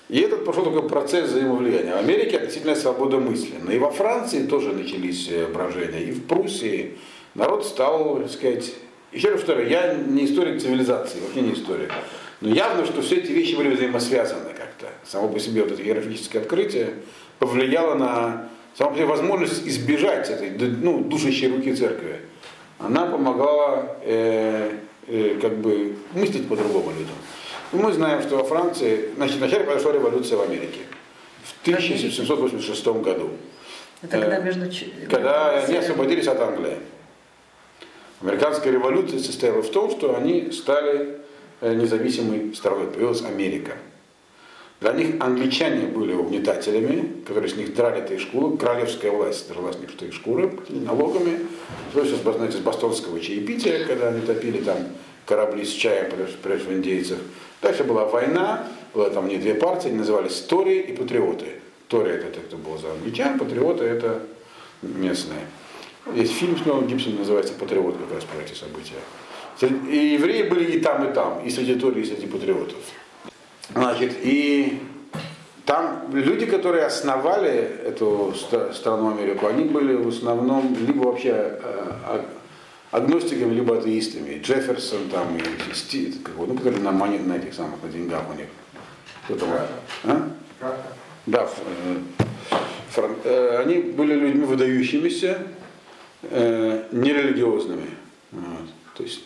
и 0.09 0.21
этот 0.21 0.45
пошел 0.45 0.65
такой 0.65 0.89
процесс 0.89 1.31
взаимовлияния. 1.31 1.95
В 1.95 1.99
Америке 1.99 2.39
относительная 2.39 2.77
свобода 2.77 3.19
мысли. 3.19 3.55
Но 3.63 3.73
и 3.73 3.79
во 3.79 3.91
Франции 3.91 4.47
тоже 4.47 4.73
начались 4.73 5.29
брожения. 5.53 6.01
И 6.01 6.13
в 6.13 6.27
Пруссии 6.27 6.97
народ 7.35 7.67
стал, 7.67 8.21
так 8.21 8.31
сказать, 8.31 8.73
еще 9.13 9.31
раз 9.31 9.41
второе, 9.41 9.69
я 9.69 9.95
не 9.95 10.27
историк 10.27 10.61
цивилизации, 10.61 11.21
вообще 11.21 11.41
не 11.41 11.55
историк. 11.55 11.93
Но 12.41 12.51
явно, 12.51 12.85
что 12.85 13.03
все 13.03 13.17
эти 13.17 13.33
вещи 13.33 13.55
были 13.55 13.75
взаимосвязаны 13.75 14.51
как-то. 14.51 14.89
Само 15.05 15.29
по 15.29 15.41
себе 15.41 15.63
вот 15.63 15.73
это 15.73 15.83
географическое 15.83 16.43
открытие 16.43 16.95
повлияло 17.39 17.95
на 17.95 18.49
само 18.77 18.91
по 18.91 18.97
себе 18.97 19.07
возможность 19.07 19.67
избежать 19.67 20.29
этой 20.29 20.51
ну, 20.51 21.03
душащей 21.03 21.49
руки 21.49 21.75
церкви. 21.75 22.21
Она 22.79 23.07
помогала 23.07 23.97
э, 24.03 24.79
э, 25.07 25.39
как 25.41 25.57
бы 25.59 25.97
мыслить 26.13 26.49
по-другому 26.49 26.91
людям. 26.91 27.15
Мы 27.73 27.93
знаем, 27.93 28.23
что 28.23 28.37
во 28.37 28.45
Франции, 28.45 29.11
значит, 29.17 29.37
вначале 29.37 29.65
произошла 29.65 29.93
революция 29.93 30.39
в 30.39 30.43
Америке 30.43 30.81
в 31.43 31.63
1786 31.63 32.87
году. 32.87 33.31
Это 34.03 34.19
когда 34.21 34.39
между... 34.39 34.67
Когда 35.11 35.59
они 35.59 35.77
освободились 35.77 36.27
от 36.29 36.41
Англии. 36.41 36.77
Американская 38.21 38.73
революция 38.73 39.19
состояла 39.19 39.63
в 39.63 39.71
том, 39.71 39.91
что 39.91 40.17
они 40.17 40.51
стали 40.53 41.19
э, 41.61 41.75
независимой 41.75 42.55
страной. 42.55 42.87
Появилась 42.87 43.23
Америка. 43.23 43.73
Для 44.81 44.93
них 44.93 45.15
англичане 45.21 45.87
были 45.87 46.13
угнетателями, 46.13 47.23
которые 47.27 47.49
с 47.49 47.57
них 47.57 47.75
драли 47.75 48.01
этой 48.01 48.19
шкуры. 48.19 48.59
Королевская 48.59 49.11
власть 49.11 49.49
драла 49.49 49.73
с 49.73 49.79
них 49.79 49.91
что 49.91 50.05
их 50.05 50.13
шкуры 50.13 50.53
налогами. 50.69 51.47
То 51.95 52.01
есть, 52.01 52.15
знаете, 52.23 52.59
с 52.59 52.61
бостонского 52.61 53.19
чаепития, 53.21 53.87
когда 53.87 54.09
они 54.09 54.21
топили 54.21 54.59
там 54.59 54.77
корабли 55.25 55.65
с 55.65 55.71
чаем 55.71 56.11
против 56.43 56.71
индейцев. 56.71 57.19
Дальше 57.63 57.85
была 57.85 58.05
война, 58.05 58.69
было 58.93 59.11
там 59.11 59.29
не 59.29 59.39
две 59.39 59.55
партии, 59.55 59.89
они 59.89 59.99
назывались 59.99 60.41
Тори 60.43 60.81
и 60.81 60.93
Патриоты. 60.93 61.47
Тори 61.89 62.11
это 62.11 62.31
те, 62.31 62.41
кто 62.41 62.57
был 62.59 62.77
за 62.79 62.93
англичан, 62.93 63.39
Патриоты 63.39 63.85
это 63.85 64.23
местные. 64.83 65.47
Есть 66.15 66.35
фильм 66.35 66.57
с 66.57 66.65
Мелом 66.65 66.87
Гибсоном, 66.87 67.19
называется 67.19 67.53
«Патриот» 67.55 67.97
как 67.97 68.15
раз 68.15 68.25
про 68.25 68.41
эти 68.41 68.57
события. 68.57 68.95
И 69.91 70.13
евреи 70.15 70.49
были 70.49 70.77
и 70.77 70.81
там, 70.81 71.09
и 71.09 71.13
там, 71.13 71.45
и 71.45 71.51
среди 71.51 71.75
Тори, 71.75 72.03
и 72.03 72.05
среди 72.05 72.27
патриотов. 72.27 72.77
Значит, 73.73 74.17
и 74.23 74.81
там 75.65 76.11
люди, 76.13 76.47
которые 76.47 76.87
основали 76.87 77.51
эту 77.51 78.35
страну 78.73 79.11
Америку, 79.11 79.47
они 79.47 79.65
были 79.65 79.95
в 79.95 80.09
основном 80.09 80.77
либо 80.87 81.07
вообще 81.07 81.59
э, 81.61 82.23
агностиками, 82.93 83.53
либо 83.53 83.79
атеистами. 83.79 84.41
Джефферсон 84.41 85.09
там 85.11 85.37
и 85.37 85.75
Стит, 85.75 86.19
ну, 86.39 86.55
которые 86.55 86.81
на 86.83 86.93
монет, 86.93 87.27
на 87.27 87.37
этих 87.37 87.55
самых, 87.55 87.83
на 87.83 87.89
деньгах 87.89 88.23
у 88.31 88.35
них. 88.35 88.47
Кто 89.25 89.35
там? 89.35 89.49
А? 90.05 90.31
Да, 91.27 91.49
э, 91.49 91.97
фран... 92.91 93.17
Э, 93.25 93.59
они 93.59 93.79
были 93.79 94.15
людьми 94.15 94.45
выдающимися, 94.45 95.39
нерелигиозными. 96.31 97.91
Вот. 98.33 98.69
То 98.97 99.03
есть 99.03 99.23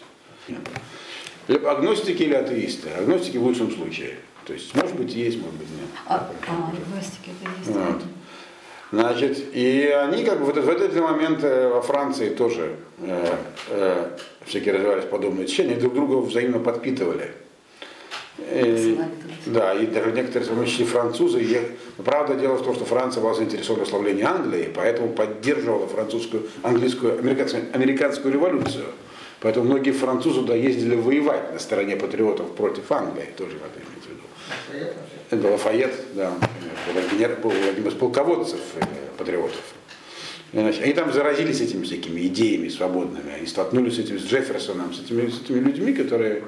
либо 1.48 1.72
агностики 1.72 2.22
или 2.22 2.34
атеисты. 2.34 2.90
Агностики 2.90 3.36
в 3.36 3.42
лучшем 3.42 3.70
случае. 3.72 4.16
То 4.50 4.54
есть, 4.54 4.74
может 4.74 4.96
быть, 4.96 5.14
есть, 5.14 5.38
может 5.40 5.54
быть, 5.54 5.68
нет. 5.70 5.88
А, 6.06 6.28
а 6.48 6.72
это 6.74 7.50
есть. 7.60 7.70
Вот. 7.70 8.02
Значит, 8.90 9.54
и 9.54 9.86
они 9.86 10.24
как 10.24 10.40
бы 10.40 10.46
в, 10.46 10.52
в 10.52 10.68
этот 10.68 10.92
момент 10.96 11.44
э, 11.44 11.68
во 11.68 11.80
Франции 11.80 12.30
тоже 12.30 12.74
э, 12.98 13.36
э, 13.68 14.10
всякие 14.46 14.74
развивались 14.74 15.04
подобные 15.04 15.46
течения, 15.46 15.76
друг 15.76 15.94
друга 15.94 16.16
взаимно 16.16 16.58
подпитывали. 16.58 17.30
И, 18.38 18.98
да, 19.46 19.72
и 19.74 19.86
даже 19.86 20.10
некоторые, 20.10 20.50
в 20.50 20.52
том 20.52 20.66
числе 20.66 20.84
французы, 20.84 21.40
и, 21.40 21.60
правда 22.02 22.34
дело 22.34 22.56
в 22.56 22.64
том, 22.64 22.74
что 22.74 22.84
Франция 22.84 23.22
была 23.22 23.34
заинтересована 23.34 23.84
в 23.84 23.88
славлении 23.88 24.24
Англии, 24.24 24.68
поэтому 24.74 25.10
поддерживала 25.10 25.86
французскую, 25.86 26.48
английскую, 26.64 27.20
американскую, 27.20 27.66
американскую 27.72 28.34
революцию. 28.34 28.86
Поэтому 29.40 29.66
многие 29.66 29.92
французы 29.92 30.42
да, 30.42 30.54
ездили 30.54 30.96
воевать 30.96 31.52
на 31.52 31.58
стороне 31.58 31.96
патриотов 31.96 32.50
против 32.56 32.90
Англии, 32.92 33.28
тоже 33.36 33.52
в 33.52 33.54
виду. 33.54 33.99
Это 35.30 35.48
Лафайет, 35.48 35.94
да, 36.14 36.32
был 37.42 37.50
одним 37.50 37.88
из 37.88 37.94
полководцев 37.94 38.60
э, 38.76 38.80
патриотов. 39.16 39.60
Значит, 40.52 40.82
они 40.82 40.92
там 40.92 41.12
заразились 41.12 41.60
этими 41.60 41.84
всякими 41.84 42.26
идеями 42.26 42.68
свободными, 42.68 43.32
они 43.32 43.46
столкнулись 43.46 43.96
с 43.96 43.98
этим 44.00 44.18
с 44.18 44.24
Джефферсоном, 44.24 44.92
с 44.92 45.00
этими, 45.00 45.28
с 45.28 45.40
этими 45.42 45.60
людьми, 45.60 45.92
которые 45.92 46.42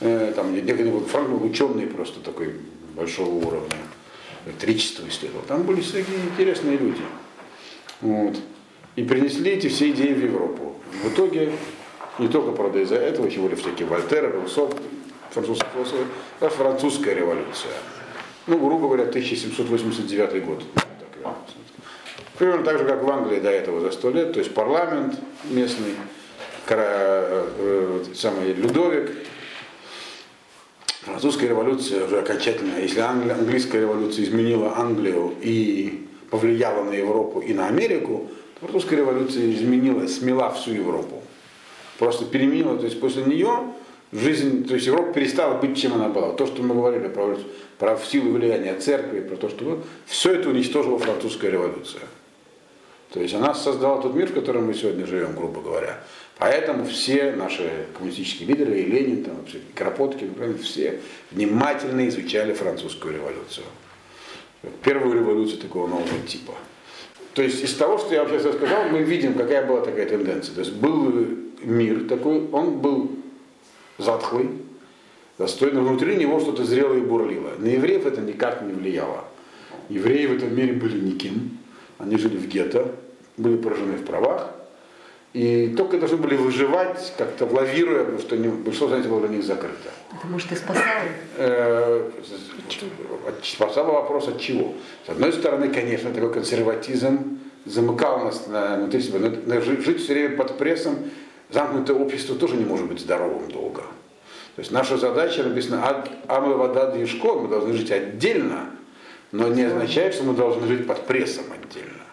э, 0.00 0.32
там, 0.34 0.52
некоторые 0.52 0.98
Франк 1.00 1.28
был 1.28 1.44
ученый 1.44 1.86
просто 1.86 2.18
такой 2.20 2.54
большого 2.96 3.34
уровня, 3.34 3.76
электричество 4.46 5.06
исследовал. 5.08 5.44
Там 5.46 5.62
были 5.62 5.80
всякие 5.80 6.16
интересные 6.32 6.76
люди. 6.76 7.02
Вот. 8.00 8.36
И 8.96 9.04
принесли 9.04 9.52
эти 9.52 9.68
все 9.68 9.90
идеи 9.90 10.12
в 10.12 10.24
Европу. 10.24 10.76
В 11.04 11.12
итоге 11.12 11.52
не 12.18 12.28
только, 12.28 12.52
правда, 12.52 12.80
из-за 12.80 12.96
этого, 12.96 13.30
чего 13.30 13.48
ли 13.48 13.56
всякие 13.56 13.86
Вольтер, 13.86 14.32
Руссо, 14.34 14.68
французские 15.34 15.70
философы, 15.72 16.04
а 16.40 16.48
французская 16.48 17.14
революция. 17.14 17.72
Ну, 18.46 18.58
грубо 18.58 18.86
говоря, 18.86 19.04
1789 19.04 20.44
год. 20.44 20.62
Примерно 22.38 22.64
так 22.64 22.78
же, 22.78 22.84
как 22.84 23.02
в 23.02 23.10
Англии 23.10 23.40
до 23.40 23.50
этого 23.50 23.80
за 23.80 23.90
сто 23.92 24.10
лет, 24.10 24.32
то 24.32 24.38
есть 24.40 24.52
парламент 24.54 25.18
местный, 25.44 25.94
э, 26.68 27.48
э, 27.58 28.04
самый 28.14 28.52
Людовик, 28.52 29.12
французская 31.02 31.48
революция 31.48 32.06
уже 32.06 32.18
окончательно, 32.18 32.78
если 32.78 33.00
английская 33.00 33.80
революция 33.80 34.24
изменила 34.24 34.76
Англию 34.76 35.34
и 35.40 36.08
повлияла 36.30 36.82
на 36.82 36.92
Европу 36.92 37.40
и 37.40 37.54
на 37.54 37.68
Америку, 37.68 38.28
то 38.54 38.66
французская 38.66 38.96
революция 38.96 39.52
изменила, 39.52 40.06
смела 40.08 40.50
всю 40.52 40.72
Европу 40.72 41.22
просто 41.98 42.24
переменила, 42.24 42.76
то 42.76 42.84
есть 42.84 43.00
после 43.00 43.24
нее 43.24 43.72
жизнь, 44.14 44.66
то 44.66 44.74
есть 44.74 44.86
Европа 44.86 45.12
перестала 45.12 45.58
быть, 45.58 45.76
чем 45.76 45.94
она 45.94 46.08
была. 46.08 46.32
То, 46.32 46.46
что 46.46 46.62
мы 46.62 46.74
говорили 46.74 47.08
про, 47.08 47.36
про 47.78 47.98
силу 47.98 48.32
влияния 48.32 48.74
церкви, 48.78 49.20
про 49.20 49.36
то, 49.36 49.48
что 49.48 49.82
все 50.06 50.32
это 50.32 50.48
уничтожила 50.48 50.98
французская 50.98 51.50
революция. 51.50 52.02
То 53.10 53.20
есть 53.20 53.34
она 53.34 53.54
создала 53.54 54.00
тот 54.00 54.14
мир, 54.14 54.28
в 54.28 54.34
котором 54.34 54.66
мы 54.66 54.74
сегодня 54.74 55.06
живем, 55.06 55.34
грубо 55.34 55.60
говоря. 55.60 56.00
Поэтому 56.38 56.84
все 56.84 57.32
наши 57.32 57.86
коммунистические 57.96 58.48
лидеры, 58.48 58.80
и 58.80 58.84
Ленин, 58.84 59.24
там, 59.24 59.36
вообще, 59.36 59.60
Кропотки, 59.74 60.24
например, 60.24 60.58
все 60.58 61.00
внимательно 61.30 62.08
изучали 62.08 62.54
французскую 62.54 63.14
революцию. 63.14 63.66
Первую 64.82 65.14
революцию 65.14 65.60
такого 65.60 65.86
нового 65.86 66.08
типа. 66.26 66.54
То 67.34 67.42
есть 67.42 67.62
из 67.62 67.74
того, 67.74 67.98
что 67.98 68.14
я 68.14 68.24
вообще 68.24 68.40
сказал, 68.52 68.84
мы 68.90 69.02
видим, 69.02 69.34
какая 69.34 69.66
была 69.66 69.80
такая 69.80 70.06
тенденция. 70.06 70.54
То 70.54 70.60
есть 70.60 70.72
был 70.72 71.26
мир 71.62 72.08
такой, 72.08 72.48
он 72.50 72.78
был 72.78 73.10
затхлый, 73.98 74.50
достойный, 75.38 75.80
внутри 75.80 76.16
него 76.16 76.40
что-то 76.40 76.64
зрелое 76.64 76.98
и 76.98 77.02
бурлило. 77.02 77.52
На 77.58 77.66
евреев 77.66 78.06
это 78.06 78.20
никак 78.20 78.62
не 78.62 78.72
влияло. 78.72 79.24
Евреи 79.88 80.26
в 80.26 80.32
этом 80.32 80.54
мире 80.56 80.72
были 80.72 80.98
никем, 80.98 81.58
они 81.98 82.16
жили 82.16 82.36
в 82.36 82.46
гетто, 82.46 82.94
были 83.36 83.56
поражены 83.56 83.94
в 83.96 84.04
правах, 84.04 84.50
и 85.34 85.74
только 85.76 85.98
должны 85.98 86.16
были 86.16 86.36
выживать, 86.36 87.12
как-то 87.18 87.46
лавируя, 87.46 88.04
потому 88.04 88.20
что 88.20 88.36
большинство 88.36 88.88
занятий 88.88 89.08
было 89.08 89.20
для 89.26 89.36
них 89.36 89.44
закрыто. 89.44 89.90
Это 90.16 90.26
может 90.28 90.52
и 90.52 90.54
спасало? 90.54 90.86
Э, 91.36 92.10
спасало 93.42 93.92
вопрос 93.92 94.28
от 94.28 94.40
чего. 94.40 94.74
С 95.04 95.10
одной 95.10 95.32
стороны, 95.32 95.70
конечно, 95.70 96.12
такой 96.12 96.32
консерватизм 96.32 97.40
замыкал 97.64 98.20
нас 98.24 98.46
на, 98.46 98.76
внутри 98.76 99.02
себя, 99.02 99.18
но 99.18 99.60
жить 99.60 100.00
все 100.00 100.14
время 100.14 100.36
под 100.36 100.56
прессом 100.56 100.98
замкнутое 101.50 101.96
общество 101.96 102.36
тоже 102.36 102.56
не 102.56 102.64
может 102.64 102.86
быть 102.86 103.00
здоровым 103.00 103.50
долго. 103.50 103.82
То 104.56 104.60
есть 104.60 104.70
наша 104.70 104.96
задача 104.96 105.42
написана 105.42 106.04
«Амы 106.28 106.54
вода 106.54 106.90
движко», 106.90 107.34
мы 107.34 107.48
должны 107.48 107.74
жить 107.74 107.90
отдельно, 107.90 108.70
но 109.32 109.48
не 109.48 109.62
означает, 109.62 110.14
что 110.14 110.24
мы 110.24 110.34
должны 110.34 110.66
жить 110.68 110.86
под 110.86 111.06
прессом 111.06 111.44
отдельно. 111.52 112.04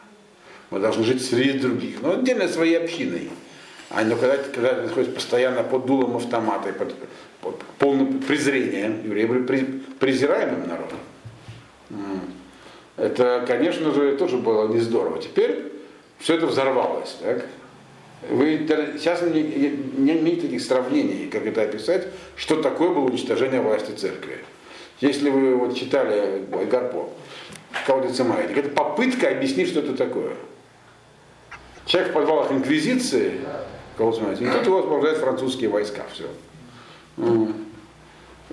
Мы 0.72 0.80
должны 0.80 1.04
жить 1.04 1.24
среди 1.24 1.60
других, 1.60 2.02
но 2.02 2.14
отдельно 2.14 2.48
своей 2.48 2.78
общиной. 2.78 3.30
А 3.90 4.04
не 4.04 4.16
когда, 4.16 4.38
когда 4.38 4.74
ты 4.74 4.82
находишься 4.84 5.14
постоянно 5.14 5.64
под 5.64 5.86
дулом 5.86 6.16
автомата 6.16 6.70
и 6.70 6.72
под, 6.72 6.96
под 7.42 7.60
полным 7.78 8.20
презрением, 8.20 9.04
евреи 9.04 9.26
были 9.26 9.66
презираемым 10.00 10.68
народом. 10.68 10.98
Это, 12.98 13.44
конечно 13.48 13.92
же, 13.92 14.16
тоже 14.16 14.38
было 14.38 14.68
не 14.68 14.80
здорово. 14.80 15.22
Теперь 15.22 15.74
все 16.20 16.36
это 16.36 16.48
взорвалось. 16.48 17.18
Так? 17.22 17.46
Вы 18.30 18.66
сейчас 18.98 19.22
не, 19.24 19.42
не 19.42 20.20
имеете 20.20 20.44
таких 20.44 20.62
сравнений, 20.62 21.28
как 21.28 21.46
это 21.46 21.64
описать, 21.64 22.08
что 22.36 22.62
такое 22.62 22.90
было 22.90 23.06
уничтожение 23.06 23.62
власти 23.62 23.92
церкви. 23.92 24.40
Если 25.00 25.30
вы 25.30 25.56
вот 25.56 25.76
читали 25.76 26.46
Гарпо, 26.70 27.10
Каудица 27.88 28.24
Майдик, 28.24 28.58
это 28.58 28.70
попытка 28.70 29.30
объяснить, 29.30 29.70
что 29.70 29.80
это 29.80 29.94
такое. 29.94 30.36
Человек 31.86 32.12
в 32.12 32.14
подвалах 32.14 32.52
инквизиции, 32.52 33.40
Каудица 33.98 34.24
Майдик, 34.24 34.48
и 34.48 34.52
тут 34.52 34.66
его 34.68 34.80
освобождают 34.80 35.18
французские 35.18 35.70
войска, 35.70 36.04
все. 36.14 36.28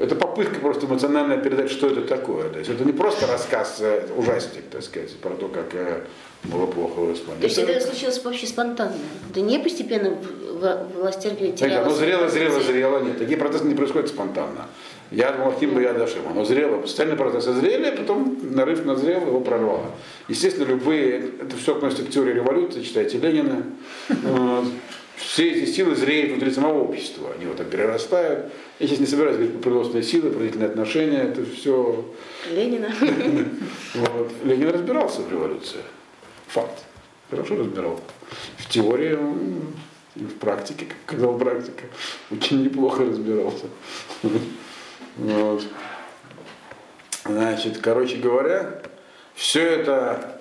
Это 0.00 0.14
попытка 0.14 0.60
просто 0.60 0.86
эмоционально 0.86 1.38
передать, 1.38 1.70
что 1.70 1.88
это 1.88 2.02
такое. 2.02 2.48
То 2.50 2.58
есть 2.58 2.70
это 2.70 2.84
не 2.84 2.92
просто 2.92 3.26
рассказ 3.26 3.78
э, 3.80 4.06
ужастик, 4.16 4.64
так 4.70 4.82
сказать, 4.82 5.16
про 5.16 5.30
то, 5.30 5.48
как 5.48 5.74
э, 5.74 6.02
было 6.44 6.66
плохо 6.66 7.00
в 7.00 7.12
Испании. 7.12 7.40
То 7.40 7.46
есть 7.46 7.58
это 7.58 7.80
случилось 7.80 8.22
вообще 8.22 8.46
спонтанно? 8.46 8.94
Это 9.30 9.40
не 9.40 9.58
постепенно 9.58 10.16
власть 10.94 11.20
терпела? 11.20 11.80
Оно 11.80 11.90
зрело, 11.90 12.28
зрело, 12.28 12.60
зрело. 12.60 13.00
Нет, 13.00 13.18
такие 13.18 13.38
процессы 13.38 13.64
не 13.64 13.74
происходят 13.74 14.08
спонтанно. 14.08 14.66
Я 15.10 15.32
думал, 15.32 15.52
Ахим 15.52 15.74
бы 15.74 15.82
я 15.82 15.94
дошел. 15.94 16.20
Оно 16.30 16.44
зрело, 16.44 16.86
социальный 16.86 17.16
процесс 17.16 17.44
зрели, 17.44 17.86
а 17.86 17.96
потом 17.96 18.38
нарыв 18.42 18.84
назрел, 18.84 19.22
его 19.22 19.40
прорвало. 19.40 19.86
Естественно, 20.28 20.66
любые, 20.66 21.30
это 21.40 21.56
все 21.56 21.74
относится 21.74 22.04
к 22.04 22.10
теории 22.10 22.34
революции, 22.34 22.82
читайте 22.82 23.18
Ленина. 23.18 23.64
Все 25.18 25.50
эти 25.50 25.70
силы 25.70 25.96
зреют 25.96 26.30
внутри 26.32 26.50
самого 26.52 26.84
общества. 26.84 27.32
Они 27.34 27.46
вот 27.46 27.56
так 27.56 27.68
перерастают. 27.70 28.52
Я 28.78 28.86
сейчас 28.86 29.00
не 29.00 29.06
собираюсь 29.06 29.36
говорить 29.36 29.54
про 29.54 29.62
производственные 29.62 30.04
силы, 30.04 30.30
про 30.30 30.38
длительные 30.38 30.68
отношения. 30.68 31.18
Это 31.18 31.44
все... 31.44 32.04
Ленина. 32.50 32.94
Вот. 33.94 34.32
Ленин 34.44 34.68
разбирался 34.68 35.22
в 35.22 35.30
революции. 35.30 35.80
Факт. 36.48 36.84
Хорошо 37.30 37.56
разбирал. 37.56 38.00
В 38.58 38.68
теории, 38.68 39.18
в 40.14 40.34
практике, 40.38 40.86
как 40.86 40.96
сказал 41.06 41.36
практика, 41.36 41.84
очень 42.30 42.62
неплохо 42.62 43.04
разбирался. 43.04 43.66
Вот. 45.16 45.64
Значит, 47.24 47.78
короче 47.78 48.16
говоря, 48.16 48.82
все 49.34 49.62
это 49.62 50.40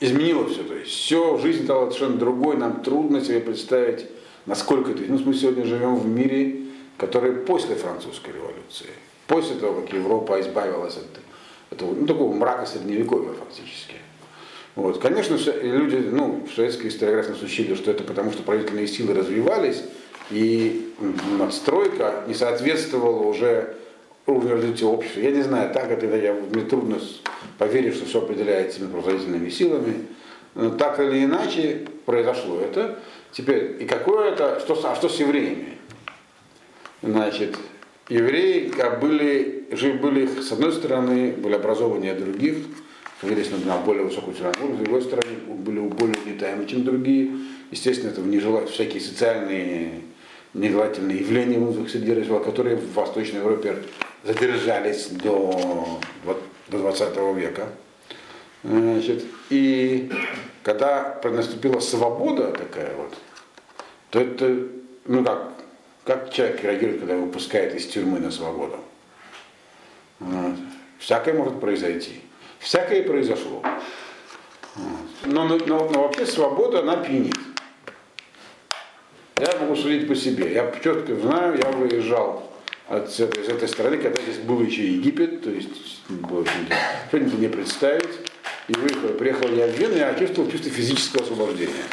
изменило 0.00 0.48
все. 0.48 0.64
То 0.64 0.74
есть 0.74 0.90
все, 0.90 1.38
жизнь 1.38 1.64
стала 1.64 1.90
совершенно 1.90 2.18
другой, 2.18 2.56
нам 2.56 2.82
трудно 2.82 3.24
себе 3.24 3.40
представить, 3.40 4.06
насколько 4.46 4.92
это. 4.92 5.02
Ну, 5.06 5.18
мы 5.24 5.34
сегодня 5.34 5.64
живем 5.64 5.96
в 5.96 6.06
мире, 6.06 6.62
который 6.96 7.32
после 7.32 7.74
французской 7.74 8.32
революции, 8.32 8.90
после 9.26 9.56
того, 9.56 9.82
как 9.82 9.92
Европа 9.92 10.40
избавилась 10.40 10.96
от 10.96 11.74
этого, 11.76 11.94
ну, 11.94 12.06
такого 12.06 12.32
мрака 12.32 12.66
средневековья 12.66 13.32
фактически. 13.32 13.96
Вот. 14.76 15.00
Конечно, 15.00 15.38
люди, 15.62 15.96
ну, 15.96 16.46
в 16.50 16.54
советской 16.54 16.88
историографии 16.88 17.30
нас 17.30 17.42
учили, 17.42 17.74
что 17.74 17.90
это 17.90 18.04
потому, 18.04 18.30
что 18.32 18.42
правительные 18.42 18.86
силы 18.86 19.14
развивались, 19.14 19.82
и 20.30 20.92
надстройка 21.38 22.24
не 22.26 22.34
соответствовала 22.34 23.22
уже 23.22 23.76
уровню 24.26 24.52
развития 24.52 24.86
общества. 24.86 25.20
Я 25.20 25.30
не 25.30 25.42
знаю, 25.42 25.72
так 25.72 25.90
это, 25.90 26.06
я, 26.16 26.34
мне 26.34 26.64
трудно 26.64 26.98
поверить, 27.58 27.94
что 27.94 28.04
все 28.06 28.18
определяется 28.18 28.80
производительными 28.86 29.48
силами. 29.48 30.06
Но 30.54 30.70
так 30.70 30.98
или 31.00 31.24
иначе 31.24 31.86
произошло 32.04 32.60
это. 32.60 32.98
Теперь, 33.32 33.76
и 33.80 33.86
какое 33.86 34.32
это, 34.32 34.60
что, 34.60 34.80
а 34.84 34.94
что 34.94 35.08
с 35.08 35.18
евреями? 35.20 35.76
Значит, 37.02 37.56
евреи 38.08 38.72
были, 39.00 39.68
жили, 39.72 39.98
были, 39.98 40.26
с 40.26 40.50
одной 40.52 40.72
стороны, 40.72 41.32
были 41.32 41.54
образованнее 41.54 42.14
других, 42.14 42.56
находились 43.22 43.50
на 43.64 43.76
более 43.78 44.04
высокую 44.04 44.34
страну, 44.34 44.74
с 44.74 44.78
другой 44.78 45.02
стороны, 45.02 45.36
были 45.48 45.80
более 45.80 46.16
улетаемы, 46.24 46.66
чем 46.66 46.84
другие. 46.84 47.32
Естественно, 47.70 48.10
это 48.10 48.20
не 48.20 48.38
желают 48.38 48.70
всякие 48.70 49.00
социальные 49.00 50.02
нежелательные 50.54 51.18
явления 51.18 51.58
в 51.58 51.88
среде 51.88 52.14
которые 52.40 52.76
в 52.76 52.94
Восточной 52.94 53.40
Европе 53.40 53.76
задержались 54.24 55.08
до, 55.08 56.00
до 56.68 56.78
20 56.78 57.16
века. 57.36 57.68
Значит, 58.62 59.24
и 59.50 60.10
когда 60.66 61.20
наступила 61.22 61.78
свобода 61.78 62.50
такая 62.50 62.92
вот, 62.96 63.14
то 64.10 64.18
это, 64.18 64.66
ну 65.04 65.22
как, 65.22 65.52
как 66.02 66.32
человек 66.32 66.60
реагирует, 66.64 66.98
когда 66.98 67.14
его 67.14 67.26
выпускают 67.26 67.72
из 67.76 67.86
тюрьмы 67.86 68.18
на 68.18 68.32
свободу? 68.32 68.76
Вот. 70.18 70.56
Всякое 70.98 71.34
может 71.34 71.60
произойти. 71.60 72.20
Всякое 72.58 73.04
произошло. 73.04 73.62
Но, 75.24 75.44
но, 75.44 75.56
но, 75.56 75.88
но 75.88 76.02
вообще 76.02 76.26
свобода, 76.26 76.80
она 76.80 76.96
пьянит. 76.96 77.38
Я 79.38 79.56
могу 79.60 79.76
судить 79.76 80.08
по 80.08 80.16
себе. 80.16 80.52
Я 80.52 80.72
четко 80.82 81.14
знаю, 81.14 81.60
я 81.62 81.70
выезжал 81.70 82.50
от, 82.88 83.08
из 83.08 83.20
этой 83.20 83.68
страны, 83.68 83.98
когда 83.98 84.20
здесь 84.20 84.38
был 84.38 84.60
еще 84.62 84.84
Египет, 84.84 85.44
то 85.44 85.50
есть 85.50 86.08
было 86.08 86.44
что-нибудь 87.08 87.38
не 87.38 87.48
представить. 87.48 88.25
И 88.68 88.72
выехал, 88.72 89.08
приехал 89.10 89.48
я 89.50 89.66
в 89.66 89.78
Вену, 89.78 89.96
я 89.96 90.14
чувствовал 90.14 90.50
чувство 90.50 90.70
физического 90.70 91.22
освобождения. 91.22 91.84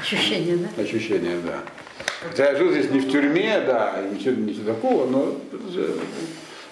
Ощущение, 0.00 0.56
да? 0.56 0.82
Ощущение, 0.82 1.36
да. 1.44 1.60
Хотя 2.28 2.50
я 2.50 2.56
жил 2.56 2.72
здесь 2.72 2.90
не 2.90 3.00
в 3.00 3.10
тюрьме, 3.10 3.60
да, 3.64 4.02
ничего, 4.12 4.34
ничего 4.34 4.72
такого, 4.72 5.08
но 5.08 5.36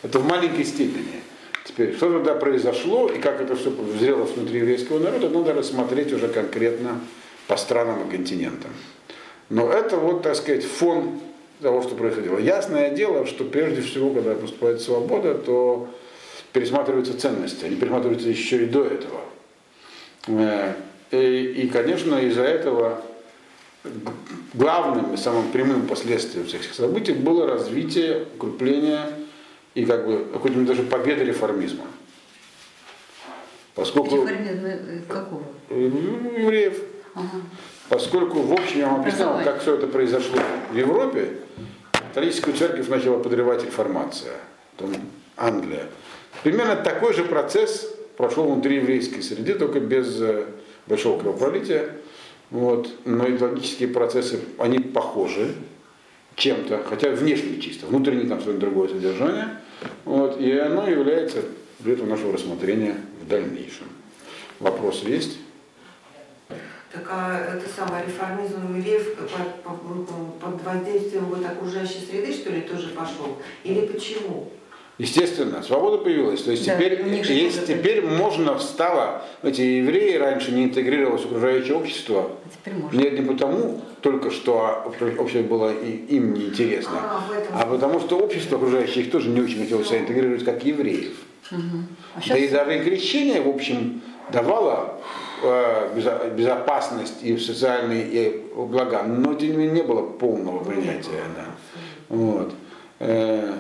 это 0.02 0.18
в 0.18 0.26
маленькой 0.26 0.64
степени. 0.64 1.22
Теперь, 1.64 1.96
что 1.96 2.12
тогда 2.12 2.34
произошло 2.34 3.08
и 3.08 3.18
как 3.18 3.40
это 3.40 3.56
все 3.56 3.70
взрело 3.70 4.24
внутри 4.24 4.58
еврейского 4.58 4.98
народа, 4.98 5.28
надо 5.28 5.54
рассмотреть 5.54 6.12
уже 6.12 6.28
конкретно 6.28 7.00
по 7.46 7.56
странам 7.56 8.06
и 8.06 8.10
континентам. 8.10 8.70
Но 9.50 9.70
это 9.70 9.96
вот, 9.96 10.22
так 10.22 10.34
сказать, 10.36 10.64
фон 10.64 11.20
того, 11.62 11.82
что 11.82 11.94
происходило. 11.94 12.38
Ясное 12.38 12.90
дело, 12.90 13.26
что 13.26 13.44
прежде 13.44 13.82
всего, 13.82 14.10
когда 14.10 14.34
поступает 14.34 14.80
свобода, 14.80 15.34
то 15.34 15.88
пересматриваются 16.52 17.18
ценности, 17.18 17.64
они 17.64 17.76
пересматриваются 17.76 18.28
еще 18.28 18.64
и 18.64 18.66
до 18.66 18.84
этого. 18.84 19.20
Э, 20.26 20.74
и, 21.10 21.68
конечно, 21.68 22.16
из-за 22.16 22.42
этого 22.42 23.02
главным 24.54 25.14
и 25.14 25.16
самым 25.16 25.50
прямым 25.50 25.86
последствием 25.86 26.46
всех 26.46 26.62
этих 26.62 26.74
событий 26.74 27.12
было 27.12 27.46
развитие, 27.46 28.26
укрепление 28.36 29.06
и 29.74 29.84
как 29.84 30.06
бы 30.06 30.26
хоть 30.40 30.64
даже 30.64 30.82
победа 30.82 31.24
реформизма. 31.24 31.84
Поскольку... 33.74 34.16
Реформизм 34.16 34.66
э, 34.66 35.00
какого? 35.08 35.42
Евреев. 35.70 36.80
Ага. 37.14 37.42
Поскольку, 37.88 38.40
в 38.40 38.52
общем, 38.52 38.80
я 38.80 38.88
вам 38.88 39.00
объяснял, 39.00 39.40
как 39.44 39.60
все 39.60 39.74
это 39.74 39.86
произошло 39.86 40.38
в 40.70 40.76
Европе, 40.76 41.38
католическую 41.92 42.56
церковь 42.56 42.88
начала 42.88 43.18
подрывать 43.18 43.64
реформация, 43.64 44.34
потом 44.76 44.94
Англия. 45.36 45.86
Примерно 46.42 46.76
такой 46.76 47.12
же 47.12 47.24
процесс 47.24 47.93
прошел 48.16 48.44
внутри 48.44 48.76
еврейской 48.76 49.20
среды, 49.22 49.54
только 49.54 49.80
без 49.80 50.20
э, 50.20 50.44
большого 50.86 51.20
кровопролития. 51.20 51.90
Вот. 52.50 52.90
Но 53.04 53.28
идеологические 53.28 53.88
процессы, 53.88 54.40
они 54.58 54.78
похожи 54.78 55.54
чем-то, 56.36 56.82
хотя 56.88 57.10
внешне 57.10 57.60
чисто, 57.60 57.86
внутренне 57.86 58.28
там 58.28 58.40
свое 58.40 58.58
другое 58.58 58.88
содержание. 58.88 59.60
Вот. 60.04 60.40
И 60.40 60.52
оно 60.52 60.88
является 60.88 61.42
предметом 61.78 62.08
нашего 62.08 62.32
рассмотрения 62.32 62.96
в 63.22 63.28
дальнейшем. 63.28 63.86
Вопрос 64.60 65.02
есть? 65.02 65.38
Так 66.92 67.08
а 67.10 67.56
это 67.56 67.68
самое 67.68 68.06
реформизм 68.06 68.76
евреев 68.76 69.16
под, 69.16 70.06
под 70.38 70.62
воздействием 70.62 71.24
вот 71.24 71.44
окружающей 71.44 72.06
среды, 72.08 72.32
что 72.32 72.50
ли, 72.50 72.60
тоже 72.60 72.90
пошел? 72.90 73.36
Или 73.64 73.86
почему? 73.86 74.50
Естественно, 74.96 75.60
свобода 75.62 75.98
появилась. 75.98 76.42
То 76.42 76.52
есть 76.52 76.64
да, 76.66 76.76
теперь, 76.76 77.02
есть, 77.24 77.66
теперь 77.66 78.06
можно 78.06 78.58
стало, 78.60 79.22
эти 79.42 79.60
евреи 79.60 80.16
раньше 80.16 80.52
не 80.52 80.64
интегрировалось 80.64 81.22
в 81.22 81.26
окружающее 81.26 81.74
общество. 81.74 82.30
А 82.64 82.94
не, 82.94 83.10
не 83.10 83.22
потому 83.22 83.80
только, 84.02 84.30
что 84.30 84.92
общество 85.18 85.42
было 85.42 85.72
им 85.72 86.34
неинтересно, 86.34 86.98
а, 87.02 87.62
а 87.62 87.66
потому 87.66 87.98
что 87.98 88.18
общество 88.18 88.56
окружающее 88.56 89.04
их 89.04 89.10
тоже 89.10 89.30
не 89.30 89.40
очень 89.40 89.62
хотело 89.62 89.84
себя 89.84 89.98
интегрировать 89.98 90.44
как 90.44 90.64
евреев. 90.64 91.16
Угу. 91.50 91.60
А 92.14 92.28
да 92.28 92.36
и 92.36 92.48
даже 92.48 92.78
и 92.78 92.84
крещение, 92.84 93.40
в 93.40 93.48
общем, 93.48 94.00
давало 94.32 95.00
э, 95.42 96.30
безопасность 96.36 97.22
и 97.22 97.36
социальные 97.36 98.06
и 98.06 98.44
блага, 98.54 99.02
но 99.02 99.34
тем 99.34 99.50
не 99.50 99.56
менее 99.56 99.74
не 99.74 99.82
было 99.82 100.02
полного 100.02 100.62
принятия. 100.62 101.24
Да. 101.36 101.46
Вот. 102.08 102.54
Э, 103.00 103.52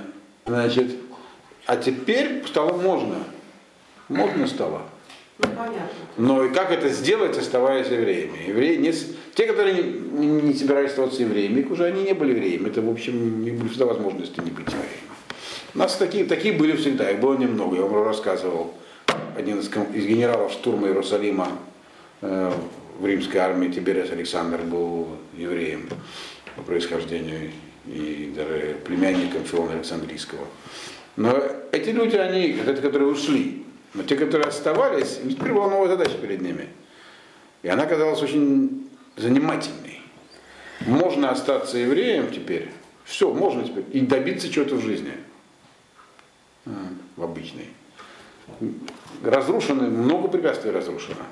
значит, 0.46 0.94
а 1.66 1.76
теперь 1.76 2.46
стало 2.46 2.76
можно. 2.80 3.24
Можно 4.08 4.46
стало. 4.46 4.82
Ну, 5.38 5.48
понятно. 5.48 5.88
Но 6.16 6.44
и 6.44 6.52
как 6.52 6.70
это 6.70 6.88
сделать, 6.90 7.36
оставаясь 7.36 7.88
евреями? 7.88 8.48
Евреи 8.48 8.76
не, 8.76 8.92
те, 9.34 9.46
которые 9.46 9.82
не, 9.82 9.82
не, 9.82 10.42
не 10.42 10.54
собирались 10.54 10.90
оставаться 10.90 11.22
евреями, 11.22 11.66
уже 11.68 11.84
они 11.84 12.04
не 12.04 12.12
были 12.12 12.30
евреями. 12.30 12.68
Это, 12.68 12.82
в 12.82 12.90
общем, 12.90 13.42
не 13.42 13.50
были 13.50 13.68
всегда 13.68 13.86
возможности 13.86 14.38
не 14.40 14.50
быть 14.50 14.66
евреями. 14.66 15.14
У 15.74 15.78
нас 15.78 15.96
такие, 15.96 16.24
такие 16.24 16.54
были 16.54 16.76
всегда, 16.76 17.10
их 17.10 17.18
было 17.18 17.36
немного. 17.36 17.76
Я 17.76 17.82
вам 17.82 18.04
рассказывал. 18.04 18.74
Один 19.36 19.58
из, 19.58 19.66
из 19.66 20.06
генералов 20.06 20.52
штурма 20.52 20.86
Иерусалима 20.86 21.48
э, 22.20 22.52
в 23.00 23.06
римской 23.06 23.40
армии 23.40 23.68
Тиберес 23.68 24.10
Александр 24.12 24.60
был 24.60 25.08
евреем 25.36 25.88
по 26.54 26.62
происхождению 26.62 27.50
и 27.86 28.32
даже 28.36 28.76
племянником 28.84 29.44
Филона 29.44 29.72
Александрийского. 29.72 30.46
Но 31.16 31.42
эти 31.72 31.90
люди, 31.90 32.16
они, 32.16 32.52
которые 32.52 33.08
ушли, 33.08 33.64
но 33.94 34.02
те, 34.02 34.16
которые 34.16 34.48
оставались, 34.48 35.20
теперь 35.28 35.52
была 35.52 35.68
новая 35.68 35.88
задача 35.88 36.16
перед 36.18 36.40
ними. 36.40 36.68
И 37.62 37.68
она 37.68 37.86
казалась 37.86 38.20
очень 38.22 38.88
занимательной. 39.16 40.00
Можно 40.80 41.30
остаться 41.30 41.78
евреем 41.78 42.30
теперь, 42.32 42.70
все, 43.04 43.32
можно 43.32 43.64
теперь, 43.64 43.84
и 43.92 44.00
добиться 44.00 44.50
чего-то 44.50 44.76
в 44.76 44.82
жизни. 44.82 45.12
обычный. 47.16 47.68
Разрушены, 49.22 49.88
много 49.88 50.28
препятствий 50.28 50.70
разрушено. 50.70 51.24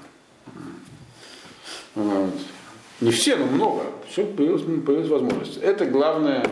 Вот. 1.94 2.34
Не 3.00 3.10
все, 3.10 3.36
но 3.36 3.46
много. 3.46 3.84
Все 4.08 4.24
появилась, 4.24 4.62
появилась 4.62 5.08
возможность. 5.08 5.56
Это 5.58 5.84
главное, 5.84 6.46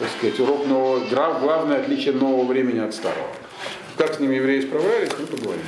так 0.00 0.08
сказать, 0.16 0.40
урок 0.40 0.66
нового, 0.66 1.00
главное 1.40 1.80
отличие 1.80 2.14
нового 2.14 2.46
времени 2.46 2.78
от 2.78 2.94
старого. 2.94 3.28
Как 3.98 4.14
с 4.14 4.18
ними 4.18 4.36
евреи 4.36 4.62
справлялись, 4.62 5.10
мы 5.18 5.26
поговорим. 5.26 5.62